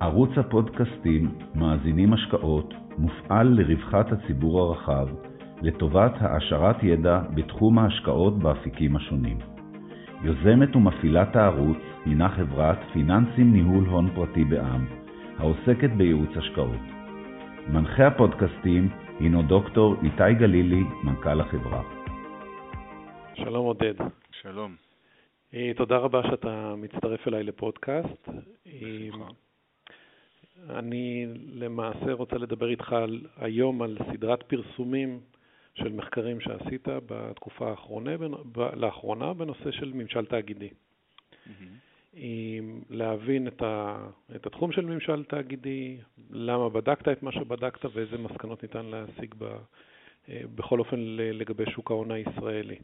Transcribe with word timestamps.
ערוץ 0.00 0.30
הפודקאסטים 0.36 1.38
מאזינים 1.54 2.12
השקעות 2.12 2.74
מופעל 2.98 3.46
לרווחת 3.48 4.12
הציבור 4.12 4.60
הרחב, 4.60 5.08
לטובת 5.62 6.12
העשרת 6.20 6.82
ידע 6.82 7.20
בתחום 7.34 7.78
ההשקעות 7.78 8.38
באפיקים 8.38 8.96
השונים. 8.96 9.38
יוזמת 10.22 10.76
ומפעילת 10.76 11.36
הערוץ 11.36 11.78
הינה 12.04 12.28
חברת 12.28 12.78
פיננסים 12.92 13.52
ניהול 13.52 13.84
הון 13.84 14.10
פרטי 14.14 14.44
בע"מ, 14.44 14.86
העוסקת 15.38 15.90
בייעוץ 15.96 16.30
השקעות. 16.36 16.84
מנחה 17.68 18.06
הפודקאסטים 18.06 18.88
הינו 19.20 19.42
דוקטור 19.42 19.94
איתי 20.02 20.34
גלילי, 20.38 20.82
מנכ"ל 21.04 21.40
החברה. 21.40 21.82
שלום 23.34 23.66
עודד. 23.66 23.94
שלום. 24.30 24.76
אה, 25.54 25.72
תודה 25.76 25.96
רבה 25.96 26.22
שאתה 26.22 26.74
מצטרף 26.76 27.28
אליי 27.28 27.42
לפודקאסט. 27.42 28.28
בשמחה. 28.66 29.47
אני 30.70 31.26
למעשה 31.52 32.12
רוצה 32.12 32.36
לדבר 32.36 32.68
איתך 32.70 32.92
על, 32.92 33.20
היום 33.36 33.82
על 33.82 33.98
סדרת 34.12 34.42
פרסומים 34.42 35.20
של 35.74 35.92
מחקרים 35.92 36.40
שעשית 36.40 36.88
בתקופה 37.06 37.70
האחרונה, 37.70 38.10
ב- 38.52 38.74
לאחרונה 38.74 39.34
בנושא 39.34 39.70
של 39.70 39.92
ממשל 39.94 40.26
תאגידי. 40.26 40.68
עם 42.12 42.80
להבין 42.90 43.48
את, 43.48 43.62
ה, 43.62 44.06
את 44.36 44.46
התחום 44.46 44.72
של 44.72 44.84
ממשל 44.84 45.24
תאגידי, 45.24 45.96
למה 46.30 46.68
בדקת 46.68 47.08
את 47.08 47.22
מה 47.22 47.32
שבדקת 47.32 47.84
ואיזה 47.94 48.18
מסקנות 48.18 48.62
ניתן 48.62 48.86
להשיג 48.86 49.34
ב, 49.38 49.44
אה, 50.28 50.40
בכל 50.54 50.78
אופן 50.78 50.96
לגבי 51.32 51.70
שוק 51.70 51.90
ההון 51.90 52.10
הישראלי. 52.10 52.76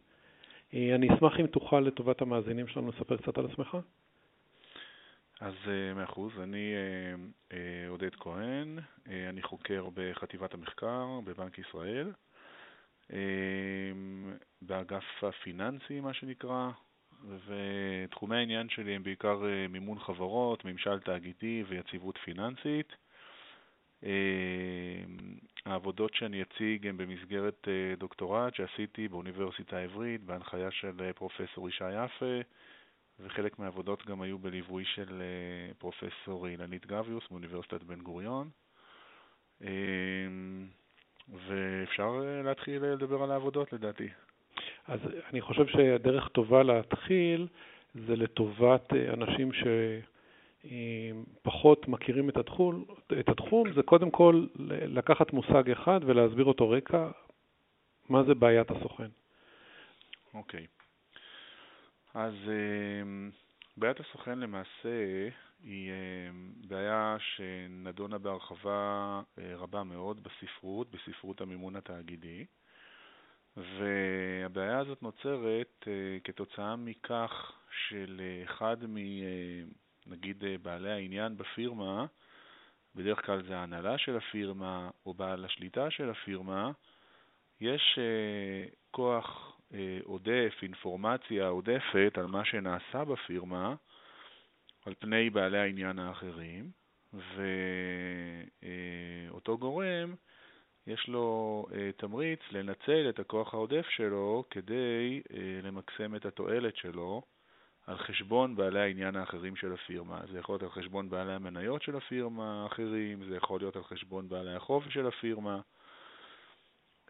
אה, 0.75 0.95
אני 0.95 1.15
אשמח 1.15 1.41
אם 1.41 1.47
תוכל 1.47 1.81
לטובת 1.81 2.23
המאזינים 2.23 2.69
שלנו 2.69 2.89
לספר 2.89 3.17
קצת 3.17 3.39
על 3.39 3.47
עצמך. 3.47 3.77
אז 5.41 5.55
אה, 5.69 5.95
מאה 5.95 6.05
אחוז, 6.05 6.33
אני 6.43 6.73
אה, 7.52 7.88
עודד 7.88 8.15
כהן, 8.15 8.79
אני 9.06 9.42
חוקר 9.42 9.88
בחטיבת 9.95 10.55
המחקר 10.55 11.20
בבנק 11.25 11.59
ישראל, 11.59 12.12
באגף 14.62 15.25
הפיננסי 15.25 16.00
מה 16.00 16.14
שנקרא, 16.14 16.70
ותחומי 17.47 18.36
העניין 18.36 18.69
שלי 18.69 18.94
הם 18.94 19.03
בעיקר 19.03 19.42
מימון 19.69 19.98
חברות, 19.98 20.64
ממשל 20.64 21.00
תאגידי 21.00 21.64
ויציבות 21.69 22.19
פיננסית. 22.25 22.92
העבודות 25.64 26.14
שאני 26.14 26.42
אציג 26.42 26.87
הן 26.87 26.97
במסגרת 26.97 27.69
דוקטורט 27.98 28.55
שעשיתי 28.55 29.09
באוניברסיטה 29.09 29.77
העברית 29.77 30.25
בהנחיה 30.25 30.70
של 30.70 31.12
פרופסור 31.12 31.69
ישי 31.69 32.05
יפה, 32.05 32.41
וחלק 33.20 33.59
מהעבודות 33.59 34.07
גם 34.07 34.23
היו 34.23 34.39
בליווי 34.39 34.84
של 34.84 35.23
אה, 35.23 35.75
פרופסור 35.79 36.47
אילנית 36.48 36.87
גביוס 36.87 37.31
מאוניברסיטת 37.31 37.83
בן 37.83 38.01
גוריון. 38.01 38.51
אה, 39.62 39.69
ואפשר 41.29 42.23
אה, 42.25 42.43
להתחיל 42.43 42.84
לדבר 42.84 43.23
על 43.23 43.31
העבודות 43.31 43.73
לדעתי. 43.73 44.09
אז 44.87 45.01
אני 45.33 45.41
חושב 45.41 45.67
שהדרך 45.67 46.29
טובה 46.29 46.62
להתחיל 46.62 47.47
זה 47.95 48.17
לטובת 48.17 48.93
אנשים 48.93 49.51
שפחות 50.65 51.89
מכירים 51.89 52.28
את 52.28 52.37
התחום, 52.37 52.84
את 53.21 53.28
התחום, 53.28 53.73
זה 53.73 53.83
קודם 53.83 54.11
כל 54.11 54.47
לקחת 54.69 55.33
מושג 55.33 55.71
אחד 55.71 56.01
ולהסביר 56.06 56.45
אותו 56.45 56.71
רקע, 56.71 57.11
מה 58.09 58.23
זה 58.23 58.34
בעיית 58.34 58.71
הסוכן. 58.71 59.09
אוקיי. 60.34 60.61
Okay. 60.61 60.84
אז 62.15 62.34
אמ, 62.48 63.31
בעיית 63.77 64.01
הסוכן 64.01 64.39
למעשה 64.39 65.29
היא 65.62 65.91
אמ, 65.91 66.53
בעיה 66.69 67.17
שנדונה 67.19 68.19
בהרחבה 68.19 69.21
אה, 69.39 69.56
רבה 69.56 69.83
מאוד 69.84 70.21
בספרות, 70.23 70.91
בספרות 70.91 71.41
המימון 71.41 71.77
התאגידי, 71.77 72.45
והבעיה 73.56 74.79
הזאת 74.79 75.03
נוצרת 75.03 75.84
אה, 75.87 76.19
כתוצאה 76.25 76.77
מכך 76.77 77.53
שלאחד. 77.88 78.77
אה, 78.83 79.62
נגיד 80.06 80.44
בעלי 80.62 80.91
העניין 80.91 81.37
בפירמה, 81.37 82.06
בדרך 82.94 83.27
כלל 83.27 83.43
זה 83.47 83.56
ההנהלה 83.56 83.99
של 83.99 84.17
הפירמה 84.17 84.91
או 85.06 85.15
בעל 85.15 85.44
השליטה 85.44 85.91
של 85.91 86.11
הפירמה, 86.11 86.71
יש 87.61 87.99
כוח 88.91 89.53
עודף, 90.05 90.55
אינפורמציה 90.62 91.49
עודפת 91.49 92.12
על 92.19 92.27
מה 92.27 92.45
שנעשה 92.45 93.05
בפירמה 93.05 93.75
על 94.87 94.95
פני 94.99 95.31
בעלי 95.31 95.59
העניין 95.59 95.99
האחרים, 95.99 96.71
ואותו 99.33 99.59
גורם 99.59 100.15
יש 100.87 101.09
לו 101.09 101.67
אה, 101.75 101.91
תמריץ 101.97 102.41
לנצל 102.51 103.07
את 103.09 103.19
הכוח 103.19 103.55
העודף 103.55 103.87
שלו 103.89 104.45
כדי 104.51 105.23
אה, 105.33 105.61
למקסם 105.62 106.17
את 106.17 106.27
התועלת 106.27 106.77
שלו 106.77 107.23
על 107.87 107.99
חשבון 107.99 108.56
בעלי 108.56 108.81
העניין 108.81 109.17
האחרים 109.17 109.56
של 109.56 109.73
הפירמה. 109.73 110.21
זה 110.33 110.39
יכול 110.39 110.53
להיות 110.53 110.62
על 110.62 110.71
חשבון 110.71 111.11
בעלי 111.11 111.33
המניות 111.33 111.83
של 111.83 111.97
הפירמה 111.97 112.62
האחרים, 112.62 113.25
זה 113.25 113.37
יכול 113.37 113.61
להיות 113.61 113.77
על 113.77 113.85
חשבון 113.85 114.29
בעלי 114.29 114.55
החופש 114.55 114.95
של 114.95 115.06
הפירמה. 115.06 115.61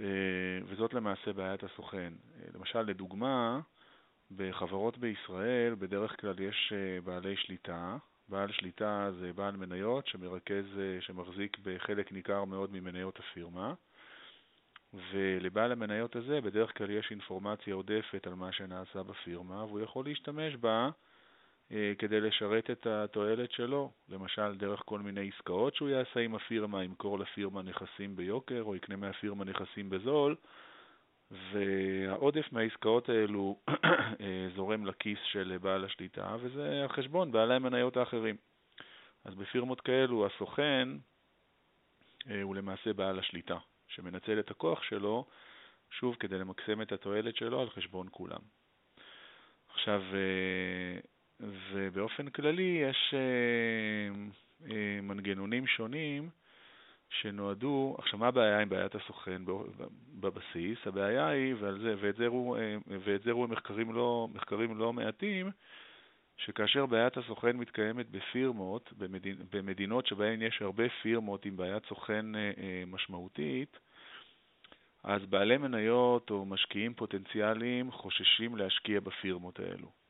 אה, 0.01 0.07
וזאת 0.67 0.95
למעשה 0.95 1.33
בעיית 1.33 1.63
הסוכן. 1.63 2.13
אה, 2.35 2.47
למשל, 2.55 2.83
לדוגמה, 2.83 3.61
בחברות 4.37 4.99
בישראל 4.99 5.75
בדרך 5.75 6.21
כלל 6.21 6.41
יש 6.41 6.73
אה, 6.77 7.01
בעלי 7.01 7.37
שליטה. 7.37 7.97
בעל 8.29 8.53
שליטה 8.53 9.11
זה 9.21 9.33
בעל 9.33 9.57
מניות 9.57 10.07
שמרכז, 10.07 10.65
שמחזיק 11.01 11.57
בחלק 11.63 12.13
ניכר 12.13 12.45
מאוד 12.45 12.73
ממניות 12.73 13.19
הפירמה, 13.19 13.75
ולבעל 15.13 15.73
המניות 15.73 16.17
הזה 16.17 16.41
בדרך 16.41 16.79
כלל 16.79 16.91
יש 16.91 17.11
אינפורמציה 17.11 17.75
עודפת 17.75 18.27
על 18.27 18.35
מה 18.35 18.53
שנעשה 18.53 19.03
בפירמה, 19.03 19.65
והוא 19.65 19.81
יכול 19.81 20.05
להשתמש 20.05 20.57
בה 20.57 20.91
כדי 21.99 22.21
לשרת 22.21 22.71
את 22.71 22.87
התועלת 22.87 23.53
שלו, 23.53 23.93
למשל 24.09 24.57
דרך 24.57 24.83
כל 24.85 24.99
מיני 24.99 25.31
עסקאות 25.35 25.75
שהוא 25.75 25.89
יעשה 25.89 26.21
עם 26.21 26.35
הפירמה, 26.35 26.85
ימכור 26.85 27.19
לפירמה 27.19 27.63
נכסים 27.63 28.17
ביוקר 28.17 28.63
או 28.63 28.77
יקנה 28.77 28.97
מהפירמה 28.97 29.45
נכסים 29.45 29.91
בזול, 29.91 30.37
והעודף 31.31 32.53
מהעסקאות 32.53 33.09
האלו 33.09 33.59
אה, 34.21 34.49
זורם 34.57 34.87
לכיס 34.87 35.19
של 35.33 35.59
בעל 35.63 35.85
השליטה, 35.85 36.37
וזה 36.41 36.83
על 36.83 36.89
חשבון 36.89 37.33
בעלי 37.33 37.55
המניות 37.55 37.97
האחרים. 37.97 38.37
אז 39.25 39.35
בפירמות 39.35 39.81
כאלו 39.81 40.27
הסוכן 40.27 40.89
אה, 42.31 42.43
הוא 42.43 42.57
למעשה 42.57 42.93
בעל 42.93 43.19
השליטה, 43.19 43.59
שמנצל 43.89 44.39
את 44.39 44.51
הכוח 44.51 44.83
שלו, 44.83 45.27
שוב, 45.91 46.17
כדי 46.21 46.39
למקסם 46.39 46.83
את 46.83 46.93
התועלת 46.93 47.37
שלו 47.37 47.61
על 47.61 47.71
חשבון 47.71 48.07
כולם. 48.11 48.41
עכשיו, 49.69 50.03
ובאופן 51.41 52.29
כללי 52.29 52.83
יש 52.91 53.15
אה, 53.15 54.15
אה, 54.71 55.01
מנגנונים 55.03 55.67
שונים 55.67 56.31
שנועדו, 57.09 57.97
עכשיו 57.99 58.19
מה 58.19 58.29
הבעיה 58.29 58.61
עם 58.61 58.69
בעיית 58.69 58.95
הסוכן 58.95 59.43
בבסיס? 60.21 60.79
הבעיה 60.87 61.29
היא, 61.29 61.55
ועל 61.61 61.81
זה, 61.81 61.95
ואת 62.01 62.17
זה 62.17 62.25
הראו, 62.25 62.57
אה, 62.57 62.77
ואת 63.05 63.23
זה 63.23 63.31
הראו 63.31 63.49
מחקרים, 63.49 63.93
לא, 63.93 64.29
מחקרים 64.35 64.79
לא 64.79 64.93
מעטים, 64.93 65.51
שכאשר 66.37 66.87
בעיית 66.87 67.17
הסוכן 67.17 67.57
מתקיימת 67.57 68.11
בפירמות, 68.11 68.93
במדינ, 68.99 69.37
במדינות 69.53 70.07
שבהן 70.07 70.43
יש 70.43 70.63
הרבה 70.63 70.85
פירמות 71.03 71.45
עם 71.45 71.57
בעיית 71.57 71.87
סוכן 71.87 72.27
משמעותית, 72.87 73.79
אז 75.05 75.27
בעלי 75.27 75.57
מניות 75.57 76.31
או 76.31 76.45
משקיעים 76.45 76.95
פוטנציאליים 76.95 77.91
חוששים 77.91 78.57
להשקיע 78.57 79.01
בפירמות 79.01 79.61
האלו. 79.61 80.04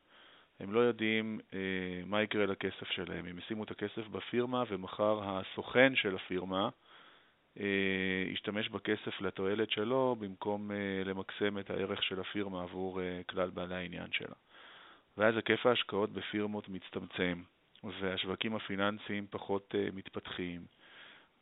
הם 0.61 0.73
לא 0.73 0.81
יודעים 0.81 1.41
אה, 1.55 1.59
מה 2.07 2.23
יקרה 2.23 2.47
לכסף 2.47 2.91
שלהם. 2.91 3.27
הם 3.27 3.39
ישימו 3.39 3.65
את 3.65 3.71
הכסף 3.71 4.07
בפירמה 4.07 4.65
ומחר 4.69 5.21
הסוכן 5.23 5.97
של 5.97 6.15
הפירמה 6.15 6.69
אה, 7.61 8.25
ישתמש 8.33 8.69
בכסף 8.69 9.21
לתועלת 9.21 9.71
שלו 9.71 10.17
במקום 10.19 10.71
אה, 10.71 11.03
למקסם 11.05 11.59
את 11.59 11.71
הערך 11.71 12.03
של 12.03 12.21
הפירמה 12.21 12.63
עבור 12.63 13.01
אה, 13.01 13.21
כלל 13.27 13.51
בעלי 13.51 13.75
העניין 13.75 14.13
שלה. 14.13 14.35
ואז 15.17 15.37
היקף 15.37 15.67
ההשקעות 15.67 16.11
בפירמות 16.13 16.69
מצטמצם, 16.69 17.43
והשווקים 18.01 18.57
הפיננסיים 18.57 19.27
פחות 19.31 19.75
אה, 19.79 19.89
מתפתחים, 19.93 20.67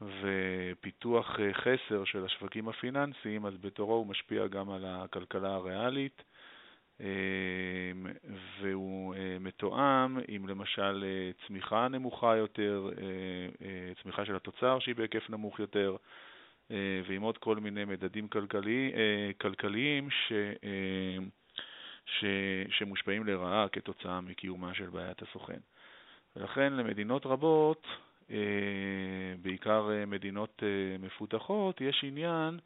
ופיתוח 0.01 1.41
אה, 1.41 1.55
חסר 1.55 2.05
של 2.05 2.25
השווקים 2.25 2.69
הפיננסיים, 2.69 3.47
אז 3.47 3.55
בתורו 3.61 3.95
הוא 3.95 4.07
משפיע 4.07 4.47
גם 4.47 4.71
על 4.71 4.85
הכלכלה 4.87 5.55
הריאלית, 5.55 6.23
והוא 8.61 9.15
אה, 9.15 9.37
מתואם 9.41 10.19
עם 10.29 10.49
למשל 10.49 11.05
אה, 11.07 11.31
צמיחה 11.47 11.89
נמוכה 11.89 12.37
יותר, 12.37 12.91
אה, 12.99 13.93
צמיחה 14.03 14.25
של 14.25 14.37
התוצר 14.37 14.79
שהיא 14.79 14.95
בהיקף 14.95 15.31
נמוך 15.31 15.61
יותר, 15.61 15.97
ועם 17.09 17.23
עוד 17.23 17.39
כל 17.39 17.57
מיני 17.57 17.85
מדדים 17.85 18.29
כלכלי, 18.29 18.93
כלכליים 19.41 20.11
ש, 20.11 20.33
ש, 22.07 22.25
שמושפעים 22.71 23.27
לרעה 23.27 23.69
כתוצאה 23.69 24.21
מקיומה 24.21 24.75
של 24.75 24.87
בעיית 24.87 25.23
הסוכן. 25.23 25.59
ולכן 26.37 26.73
למדינות 26.73 27.27
רבות 27.27 27.87
בעיקר 29.43 29.89
מדינות 30.07 30.63
מפותחות, 30.99 31.81
יש 31.81 32.05
עניין 32.05 32.59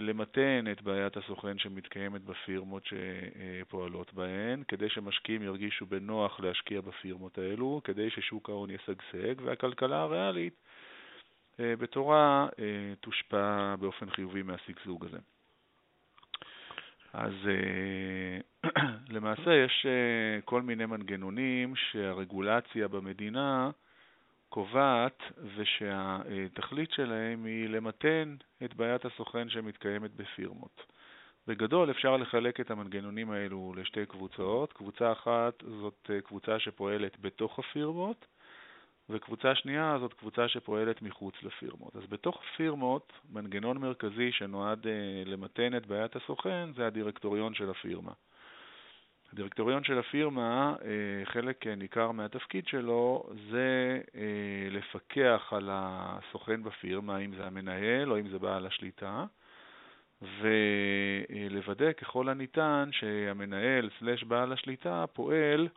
למתן 0.00 0.64
את 0.72 0.82
בעיית 0.82 1.16
הסוכן 1.16 1.58
שמתקיימת 1.58 2.20
בפירמות 2.24 2.82
שפועלות 2.86 4.14
בהן, 4.14 4.62
כדי 4.68 4.88
שמשקיעים 4.88 5.42
ירגישו 5.42 5.86
בנוח 5.86 6.40
להשקיע 6.40 6.80
בפירמות 6.80 7.38
האלו, 7.38 7.80
כדי 7.84 8.10
ששוק 8.10 8.48
ההון 8.48 8.70
ישגשג, 8.70 9.34
והכלכלה 9.44 10.00
הריאלית 10.00 10.54
בתורה 11.58 12.48
תושפע 13.00 13.76
באופן 13.76 14.10
חיובי 14.10 14.42
מהשגשוג 14.42 15.04
הזה. 15.04 15.18
אז 17.12 17.32
למעשה 19.14 19.54
יש 19.54 19.86
כל 20.44 20.62
מיני 20.62 20.86
מנגנונים 20.86 21.76
שהרגולציה 21.76 22.88
במדינה 22.88 23.70
קובעת 24.54 25.22
ושהתכלית 25.56 26.90
שלהם 26.90 27.44
היא 27.44 27.68
למתן 27.68 28.36
את 28.64 28.74
בעיית 28.74 29.04
הסוכן 29.04 29.48
שמתקיימת 29.48 30.10
בפירמות. 30.16 30.82
בגדול 31.46 31.90
אפשר 31.90 32.16
לחלק 32.16 32.60
את 32.60 32.70
המנגנונים 32.70 33.30
האלו 33.30 33.74
לשתי 33.76 34.06
קבוצות. 34.06 34.72
קבוצה 34.72 35.12
אחת 35.12 35.62
זאת 35.80 36.10
קבוצה 36.24 36.58
שפועלת 36.58 37.20
בתוך 37.20 37.58
הפירמות, 37.58 38.26
וקבוצה 39.10 39.54
שנייה 39.54 39.96
זאת 40.00 40.14
קבוצה 40.14 40.48
שפועלת 40.48 41.02
מחוץ 41.02 41.34
לפירמות. 41.42 41.96
אז 41.96 42.02
בתוך 42.08 42.42
פירמות, 42.56 43.12
מנגנון 43.30 43.78
מרכזי 43.78 44.32
שנועד 44.32 44.86
למתן 45.26 45.76
את 45.76 45.86
בעיית 45.86 46.16
הסוכן 46.16 46.72
זה 46.76 46.86
הדירקטוריון 46.86 47.54
של 47.54 47.70
הפירמה. 47.70 48.12
הדירקטוריון 49.34 49.84
של 49.84 49.98
הפירמה, 49.98 50.74
אה, 50.84 51.24
חלק 51.24 51.66
ניכר 51.66 52.10
מהתפקיד 52.10 52.66
שלו 52.66 53.26
זה 53.50 54.00
אה, 54.14 54.68
לפקח 54.70 55.52
על 55.56 55.68
הסוכן 55.72 56.62
בפירמה, 56.62 57.18
אם 57.18 57.34
זה 57.36 57.46
המנהל 57.46 58.12
או 58.12 58.18
אם 58.18 58.28
זה 58.28 58.38
בעל 58.38 58.66
השליטה, 58.66 59.24
ולוודא 60.22 61.92
ככל 61.92 62.28
הניתן 62.28 62.88
שהמנהל 62.92 63.90
סלש 63.98 64.24
בעל 64.24 64.52
השליטה 64.52 65.04
פועל 65.12 65.68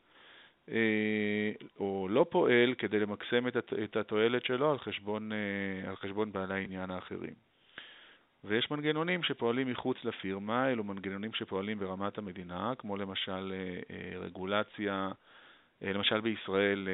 אה, 0.72 1.52
או 1.80 2.08
לא 2.10 2.26
פועל 2.30 2.74
כדי 2.78 3.00
למקסם 3.00 3.48
את 3.84 3.96
התועלת 3.96 4.46
שלו 4.46 4.72
על 4.72 4.80
חשבון, 4.80 5.32
על 5.88 5.96
חשבון 5.96 6.32
בעלי 6.32 6.54
העניין 6.54 6.92
האחרים. 6.92 7.47
ויש 8.44 8.72
מנגנונים 8.72 9.24
שפועלים 9.24 9.72
מחוץ 9.72 9.98
לפירמה, 10.04 10.70
אלו 10.72 10.84
מנגנונים 10.84 11.34
שפועלים 11.34 11.80
ברמת 11.80 12.18
המדינה, 12.18 12.74
כמו 12.78 12.98
למשל 12.98 13.54
אה, 13.54 13.80
אה, 13.96 14.20
רגולציה, 14.20 15.10
אה, 15.84 15.94
למשל 15.94 16.22
בישראל 16.22 16.88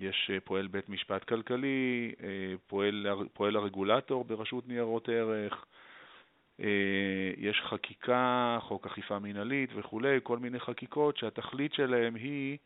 יש 0.00 0.30
פועל 0.44 0.66
בית 0.66 0.88
משפט 0.88 1.24
כלכלי, 1.24 2.14
פועל, 2.66 3.06
פועל 3.32 3.56
הרגולטור 3.56 4.24
ברשות 4.24 4.68
ניירות 4.68 5.08
ערך, 5.08 5.64
יש 7.36 7.60
חקיקה, 7.64 8.58
חוק 8.60 8.86
אכיפה 8.86 9.18
מינהלית 9.18 9.70
וכולי, 9.74 10.18
כל 10.22 10.38
מיני 10.38 10.60
חקיקות 10.60 11.16
שהתכלית 11.16 11.72
שלהם 11.74 12.14
היא 12.14 12.58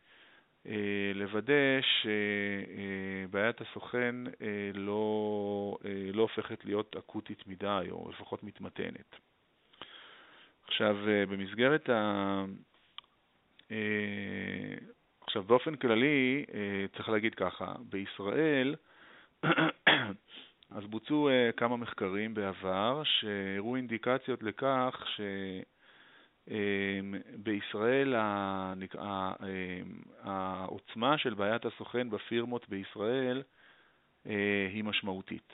לוודא 1.14 1.80
שבעיית 1.82 3.60
הסוכן 3.60 4.14
אה, 4.26 4.70
לא, 4.74 5.76
אה, 5.84 6.10
לא 6.12 6.22
הופכת 6.22 6.64
להיות 6.64 6.96
אקוטית 6.96 7.46
מדי, 7.46 7.86
או 7.90 8.10
לפחות 8.10 8.42
מתמתנת. 8.42 9.16
עכשיו, 10.66 10.96
במסגרת 11.28 11.88
ה... 11.90 12.44
עכשיו, 15.20 15.42
באופן 15.42 15.76
כללי, 15.76 16.44
צריך 16.96 17.08
להגיד 17.08 17.34
ככה, 17.34 17.74
בישראל 17.90 18.74
אז 20.76 20.84
בוצעו 20.90 21.28
כמה 21.56 21.76
מחקרים 21.76 22.34
בעבר 22.34 23.02
שהראו 23.04 23.76
אינדיקציות 23.76 24.42
לכך 24.42 25.04
ש... 25.16 25.20
בישראל 27.36 28.14
אמ, 28.16 28.82
העוצמה 30.22 31.18
של 31.18 31.34
בעיית 31.34 31.64
הסוכן 31.64 32.10
בפירמות 32.10 32.68
בישראל 32.68 33.42
אה, 34.26 34.68
היא 34.72 34.84
משמעותית. 34.84 35.52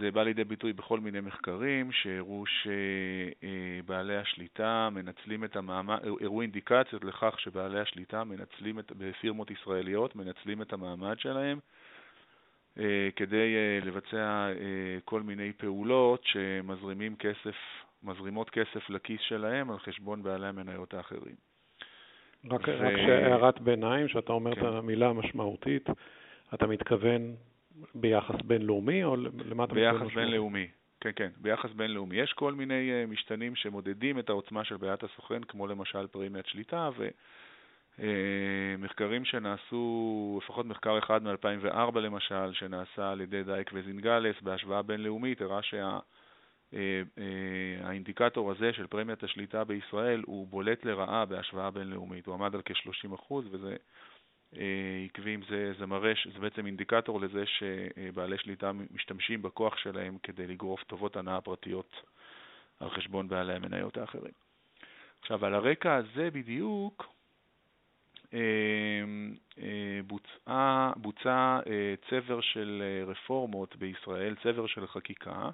זה 0.00 0.10
בא 0.10 0.22
לידי 0.22 0.44
ביטוי 0.44 0.72
בכל 0.72 1.00
מיני 1.00 1.20
מחקרים 1.20 1.92
שהראו 1.92 2.44
שבעלי 2.46 4.16
השליטה 4.16 4.88
מנצלים 4.92 5.44
את 5.44 5.56
המעמד, 5.56 5.98
הראו 6.04 6.42
אינדיקציות 6.42 7.04
לכך 7.04 7.40
שבעלי 7.40 7.80
השליטה 7.80 8.24
מנצלים 8.24 8.78
את, 8.78 8.92
בפירמות 8.98 9.50
ישראליות, 9.50 10.16
מנצלים 10.16 10.62
את 10.62 10.72
המעמד 10.72 11.18
שלהם 11.18 11.58
אה, 12.78 13.08
כדי 13.16 13.54
אה, 13.56 13.78
לבצע 13.86 14.48
כל 15.04 15.22
מיני 15.22 15.52
פעולות 15.52 16.24
שמזרימים 16.24 17.16
כסף 17.16 17.56
מזרימות 18.04 18.50
כסף 18.50 18.90
לכיס 18.90 19.20
שלהם 19.20 19.70
על 19.70 19.78
חשבון 19.78 20.22
בעלי 20.22 20.46
המניות 20.46 20.94
האחרים. 20.94 21.34
רק, 22.50 22.68
ו... 22.68 22.72
רק 22.80 22.96
שהערת 22.96 23.60
ביניים, 23.60 24.08
שאתה 24.08 24.32
אומר 24.32 24.54
כן. 24.54 24.60
את 24.60 24.66
המילה 24.66 25.08
המשמעותית, 25.08 25.88
אתה 26.54 26.66
מתכוון 26.66 27.34
ביחס 27.94 28.34
בינלאומי 28.44 29.04
או 29.04 29.16
למה 29.16 29.64
אתה 29.64 29.74
מתכוון? 29.74 29.98
ביחס 29.98 30.14
בינלאומי, 30.14 30.68
כן, 31.00 31.10
כן, 31.16 31.30
ביחס 31.36 31.70
בינלאומי. 31.70 32.16
יש 32.16 32.32
כל 32.32 32.54
מיני 32.54 32.90
uh, 32.90 33.10
משתנים 33.10 33.56
שמודדים 33.56 34.18
את 34.18 34.28
העוצמה 34.28 34.64
של 34.64 34.76
בעיית 34.76 35.02
הסוכן, 35.02 35.44
כמו 35.44 35.66
למשל 35.66 36.06
פרימיית 36.06 36.46
שליטה, 36.46 36.90
ומחקרים 37.98 39.22
uh, 39.22 39.24
שנעשו, 39.24 40.40
לפחות 40.42 40.66
מחקר 40.66 40.98
אחד 40.98 41.22
מ-2004 41.22 41.98
למשל, 41.98 42.52
שנעשה 42.52 43.10
על 43.10 43.20
ידי 43.20 43.42
דייק 43.42 43.70
וזינגלס 43.74 44.36
בהשוואה 44.42 44.82
בינלאומית, 44.82 45.40
הראה 45.40 45.62
שה... 45.62 45.98
אה, 46.74 47.02
אה, 47.18 47.88
האינדיקטור 47.88 48.50
הזה 48.50 48.72
של 48.72 48.86
פרמיית 48.86 49.22
השליטה 49.22 49.64
בישראל 49.64 50.22
הוא 50.26 50.46
בולט 50.46 50.84
לרעה 50.84 51.24
בהשוואה 51.24 51.70
בינלאומית, 51.70 52.26
הוא 52.26 52.34
עמד 52.34 52.54
על 52.54 52.62
כ-30% 52.64 53.32
וזה 53.50 53.76
אה, 54.56 55.04
עקבי 55.04 55.36
זה, 55.48 55.72
זה 55.78 55.86
מראה, 55.86 56.12
זה 56.32 56.38
בעצם 56.38 56.66
אינדיקטור 56.66 57.20
לזה 57.20 57.44
שבעלי 57.46 58.38
שליטה 58.38 58.72
משתמשים 58.90 59.42
בכוח 59.42 59.76
שלהם 59.76 60.18
כדי 60.22 60.46
לגרוף 60.46 60.84
טובות 60.84 61.16
הנאה 61.16 61.40
פרטיות 61.40 62.02
על 62.80 62.90
חשבון 62.90 63.28
בעלי 63.28 63.54
המניות 63.54 63.96
האחרים. 63.96 64.32
עכשיו, 65.20 65.46
על 65.46 65.54
הרקע 65.54 65.94
הזה 65.94 66.28
בדיוק 66.32 67.14
בוצע, 70.06 70.92
בוצע 70.96 71.60
צבר 72.10 72.40
של 72.40 72.82
רפורמות 73.06 73.76
בישראל, 73.76 74.34
צבר 74.42 74.66
של 74.66 74.86
חקיקה, 74.86 75.50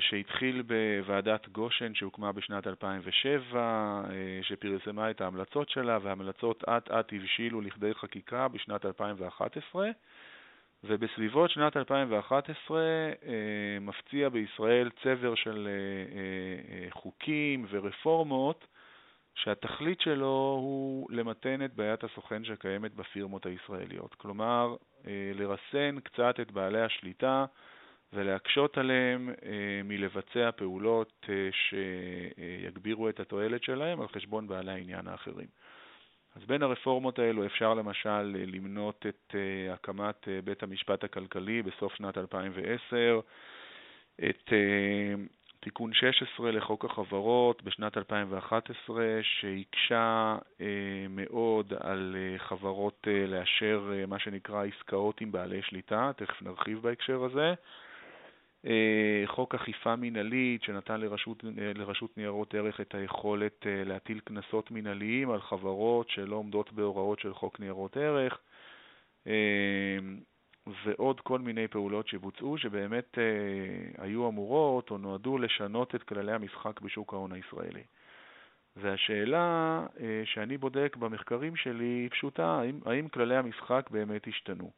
שהתחיל 0.00 0.62
בוועדת 0.62 1.48
גושן 1.48 1.94
שהוקמה 1.94 2.32
בשנת 2.32 2.66
2007, 2.66 3.60
אה, 3.60 4.38
שפרסמה 4.42 5.10
את 5.10 5.20
ההמלצות 5.20 5.68
שלה, 5.68 5.98
וההמלצות 6.02 6.64
אט 6.64 6.90
אט 6.90 7.12
הבשילו 7.12 7.60
לכדי 7.60 7.94
חקיקה 7.94 8.48
בשנת 8.48 8.86
2011, 8.86 9.88
ובסביבות 10.84 11.50
שנת 11.50 11.76
2011 11.76 12.78
אה, 12.78 13.32
מפציע 13.80 14.28
בישראל 14.28 14.90
צבר 15.02 15.34
של 15.34 15.68
חוקים 16.90 17.66
ורפורמות 17.70 18.66
שהתכלית 19.34 20.00
שלו 20.00 20.56
הוא 20.60 21.08
למתן 21.10 21.64
את 21.64 21.74
בעיית 21.74 22.04
הסוכן 22.04 22.44
שקיימת 22.44 22.94
בפירמות 22.94 23.46
הישראליות. 23.46 24.14
כלומר, 24.14 24.76
לרסן 25.34 26.00
קצת 26.00 26.40
את 26.40 26.50
בעלי 26.50 26.80
השליטה 26.80 27.44
ולהקשות 28.12 28.78
עליהם 28.78 29.28
אה, 29.28 29.80
מלבצע 29.84 30.50
פעולות 30.56 31.26
אה, 31.28 31.48
שיגבירו 31.52 33.08
את 33.08 33.20
התועלת 33.20 33.62
שלהם 33.62 34.00
על 34.00 34.08
חשבון 34.08 34.48
בעלי 34.48 34.72
העניין 34.72 35.08
האחרים. 35.08 35.46
אז 36.36 36.44
בין 36.44 36.62
הרפורמות 36.62 37.18
האלו 37.18 37.46
אפשר 37.46 37.74
למשל 37.74 38.36
למנות 38.46 39.06
את 39.08 39.34
אה, 39.34 39.74
הקמת 39.74 40.28
בית 40.44 40.62
המשפט 40.62 41.04
הכלכלי 41.04 41.62
בסוף 41.62 41.94
שנת 41.94 42.18
2010, 42.18 43.20
את 44.28 44.52
תיקון 45.60 45.92
16 45.92 46.50
לחוק 46.50 46.84
החברות 46.84 47.62
בשנת 47.62 47.98
2011, 47.98 49.04
שהקשה 49.22 50.36
מאוד 51.08 51.72
על 51.80 52.16
חברות 52.36 53.06
לאשר 53.28 53.90
מה 54.08 54.18
שנקרא 54.18 54.64
עסקאות 54.64 55.20
עם 55.20 55.32
בעלי 55.32 55.62
שליטה, 55.62 56.10
תכף 56.16 56.42
נרחיב 56.42 56.82
בהקשר 56.82 57.24
הזה. 57.24 57.54
אה, 58.66 59.22
חוק 59.26 59.54
אכיפה 59.54 59.96
מינהלית 59.96 60.62
שנתן 60.62 61.00
לרשות, 61.00 61.44
אה, 61.44 61.72
לרשות 61.74 62.16
ניירות 62.16 62.54
ערך 62.54 62.80
את 62.80 62.94
היכולת 62.94 63.66
אה, 63.66 63.84
להטיל 63.84 64.20
קנסות 64.20 64.70
מינהליים 64.70 65.30
על 65.30 65.40
חברות 65.40 66.10
שלא 66.10 66.36
עומדות 66.36 66.72
בהוראות 66.72 67.20
של 67.20 67.34
חוק 67.34 67.60
ניירות 67.60 67.96
ערך 67.96 68.38
ועוד 70.84 71.20
כל 71.20 71.38
מיני 71.38 71.68
פעולות 71.68 72.08
שבוצעו 72.08 72.58
שבאמת 72.58 73.18
היו 73.98 74.28
אמורות 74.28 74.90
או 74.90 74.98
נועדו 74.98 75.38
לשנות 75.38 75.94
את 75.94 76.02
כללי 76.02 76.32
המשחק 76.32 76.80
בשוק 76.80 77.12
ההון 77.12 77.32
הישראלי. 77.32 77.82
והשאלה 78.76 79.86
שאני 80.24 80.56
בודק 80.56 80.96
במחקרים 80.96 81.56
שלי 81.56 81.84
היא 81.84 82.10
פשוטה, 82.10 82.60
האם, 82.60 82.80
האם 82.86 83.08
כללי 83.08 83.36
המשחק 83.36 83.88
באמת 83.90 84.28
השתנו? 84.28 84.70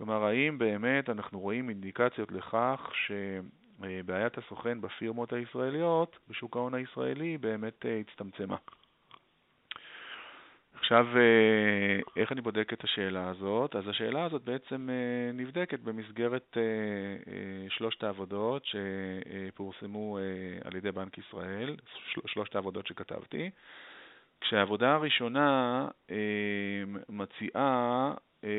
כלומר, 0.00 0.24
האם 0.24 0.58
באמת 0.58 1.10
אנחנו 1.10 1.40
רואים 1.40 1.68
אינדיקציות 1.68 2.32
לכך 2.32 2.90
שבעיית 2.94 4.38
הסוכן 4.38 4.80
בפירמות 4.80 5.32
הישראליות, 5.32 6.18
בשוק 6.28 6.56
ההון 6.56 6.74
הישראלי, 6.74 7.38
באמת 7.38 7.86
אה, 7.86 8.00
הצטמצמה? 8.00 8.56
עכשיו, 10.74 11.06
אה, 11.16 12.00
איך 12.16 12.32
אני 12.32 12.40
בודק 12.40 12.72
את 12.72 12.84
השאלה 12.84 13.28
הזאת? 13.30 13.76
אז 13.76 13.88
השאלה 13.88 14.24
הזאת 14.24 14.42
בעצם 14.42 14.88
אה, 14.90 15.32
נבדקת 15.32 15.80
במסגרת 15.80 16.56
שלושת 17.68 18.02
העבודות 18.02 18.62
שפורסמו 18.64 20.18
על 20.64 20.76
ידי 20.76 20.92
בנק 20.92 21.18
ישראל, 21.18 21.76
שלושת 22.26 22.54
העבודות 22.54 22.86
שכתבתי, 22.86 23.50
כשהעבודה 24.40 24.94
הראשונה 24.94 25.88
מציעה 27.08 28.14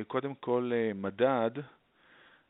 קודם 0.08 0.36
כל 0.36 0.72
מדד 0.96 1.52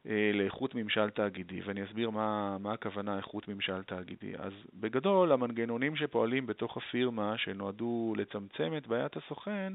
אה, 0.05 0.31
לאיכות 0.33 0.75
ממשל 0.75 1.09
תאגידי, 1.09 1.61
ואני 1.65 1.83
אסביר 1.83 2.09
מה, 2.09 2.57
מה 2.57 2.73
הכוונה 2.73 3.17
איכות 3.17 3.47
ממשל 3.47 3.83
תאגידי. 3.83 4.33
אז 4.38 4.53
בגדול, 4.73 5.31
המנגנונים 5.31 5.95
שפועלים 5.95 6.45
בתוך 6.45 6.77
הפירמה 6.77 7.38
שנועדו 7.38 8.13
לצמצם 8.17 8.73
את 8.77 8.88
בעיית 8.88 9.17
הסוכן, 9.17 9.73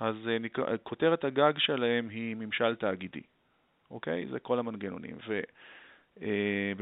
אז 0.00 0.14
אה, 0.28 0.38
נקרא, 0.38 0.76
כותרת 0.82 1.24
הגג 1.24 1.52
שלהם 1.58 2.08
היא 2.08 2.36
ממשל 2.36 2.74
תאגידי, 2.74 3.22
אוקיי? 3.90 4.26
זה 4.26 4.38
כל 4.38 4.58
המנגנונים. 4.58 5.16
ובמסגרת 5.26 5.54
אה, 6.22 6.72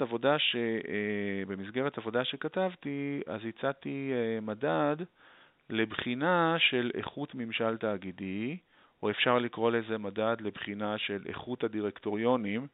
עבודה, 0.00 0.38
ש, 0.38 0.56
במסגרת 1.46 1.98
עבודה 1.98 2.24
שכתבתי, 2.24 3.20
אז 3.26 3.40
הצעתי 3.48 4.12
מדד 4.42 4.96
לבחינה 5.70 6.56
של 6.58 6.90
איכות 6.94 7.34
ממשל 7.34 7.76
תאגידי, 7.76 8.56
או 9.02 9.10
אפשר 9.10 9.38
לקרוא 9.38 9.70
לזה 9.70 9.98
מדד 9.98 10.36
לבחינה 10.40 10.98
של 10.98 11.22
איכות 11.26 11.64
הדירקטוריונים 11.64 12.66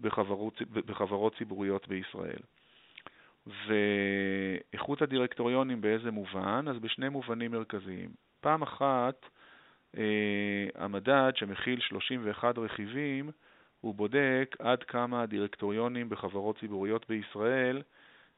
בחברות, 0.00 0.62
בחברות 0.70 1.36
ציבוריות 1.38 1.88
בישראל. 1.88 2.40
ואיכות 3.66 5.02
הדירקטוריונים 5.02 5.80
באיזה 5.80 6.10
מובן? 6.10 6.64
אז 6.68 6.78
בשני 6.78 7.08
מובנים 7.08 7.50
מרכזיים. 7.50 8.10
פעם 8.40 8.62
אחת, 8.62 9.26
אה, 9.96 10.02
המדד 10.74 11.32
שמכיל 11.34 11.80
31 11.80 12.58
רכיבים, 12.58 13.30
הוא 13.80 13.94
בודק 13.94 14.56
עד 14.58 14.82
כמה 14.82 15.22
הדירקטוריונים 15.22 16.08
בחברות 16.08 16.58
ציבוריות 16.58 17.08
בישראל 17.08 17.82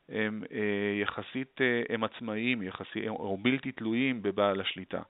הם 0.08 0.42
אה, 0.52 1.00
יחסית, 1.02 1.60
אה, 1.60 1.82
הם 1.88 2.04
עצמאיים, 2.04 2.62
יחסית, 2.62 3.08
או 3.08 3.36
בלתי 3.42 3.72
תלויים 3.72 4.22
בבעל 4.22 4.60
השליטה. 4.60 5.02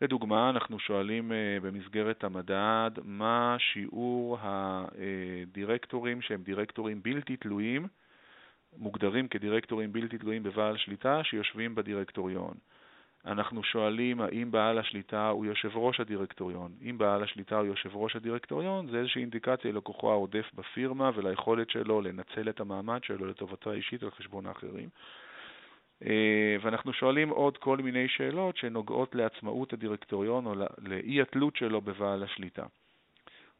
לדוגמה, 0.00 0.50
אנחנו 0.50 0.78
שואלים 0.78 1.32
אה, 1.32 1.58
במסגרת 1.62 2.24
המדד 2.24 2.90
מה 3.04 3.56
שיעור 3.58 4.38
הדירקטורים 4.40 6.22
שהם 6.22 6.42
דירקטורים 6.42 7.02
בלתי 7.02 7.36
תלויים, 7.36 7.86
מוגדרים 8.76 9.28
כדירקטורים 9.28 9.92
בלתי 9.92 10.18
תלויים 10.18 10.42
בבעל 10.42 10.76
שליטה 10.76 11.24
שיושבים 11.24 11.74
בדירקטוריון. 11.74 12.54
אנחנו 13.26 13.62
שואלים 13.62 14.20
האם 14.20 14.50
בעל 14.50 14.78
השליטה 14.78 15.28
הוא 15.28 15.46
יושב 15.46 15.70
ראש 15.74 16.00
הדירקטוריון. 16.00 16.72
אם 16.82 16.98
בעל 16.98 17.22
השליטה 17.22 17.58
הוא 17.58 17.66
יושב 17.66 17.96
ראש 17.96 18.16
הדירקטוריון, 18.16 18.86
זה 18.90 18.98
איזושהי 18.98 19.20
אינדיקציה 19.20 19.72
לכוחו 19.72 20.10
העודף 20.10 20.50
בפירמה 20.54 21.10
וליכולת 21.14 21.70
שלו 21.70 22.00
לנצל 22.00 22.48
את 22.48 22.60
המעמד 22.60 23.04
שלו 23.04 23.26
לטובתו 23.26 23.70
האישית 23.70 24.02
על 24.02 24.10
חשבון 24.10 24.46
האחרים. 24.46 24.88
אה, 26.04 26.56
ואנחנו 26.62 26.92
שואלים 26.92 27.28
עוד 27.28 27.58
כל 27.58 27.76
מיני 27.76 28.08
שאלות 28.08 28.56
שנוגעות 28.56 29.14
לעצמאות 29.14 29.72
הדירקטוריון 29.72 30.46
או 30.46 30.54
לאי 30.78 31.22
התלות 31.22 31.56
שלו 31.56 31.80
בבעל 31.80 32.22
השליטה. 32.22 32.66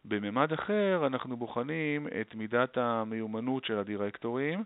בממד 0.04 0.52
אחר 0.52 1.06
אנחנו 1.06 1.37
בוחנים 1.37 2.09
את 2.21 2.35
מידת 2.35 2.78
המיומנות 2.78 3.64
של 3.64 3.78
הדירקטורים, 3.78 4.64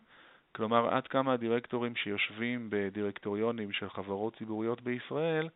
כלומר 0.58 0.94
עד 0.94 1.06
כמה 1.06 1.32
הדירקטורים 1.32 1.96
שיושבים 1.96 2.66
בדירקטוריונים 2.70 3.72
של 3.72 3.90
חברות 3.90 4.36
ציבוריות 4.36 4.82
בישראל 4.82 5.48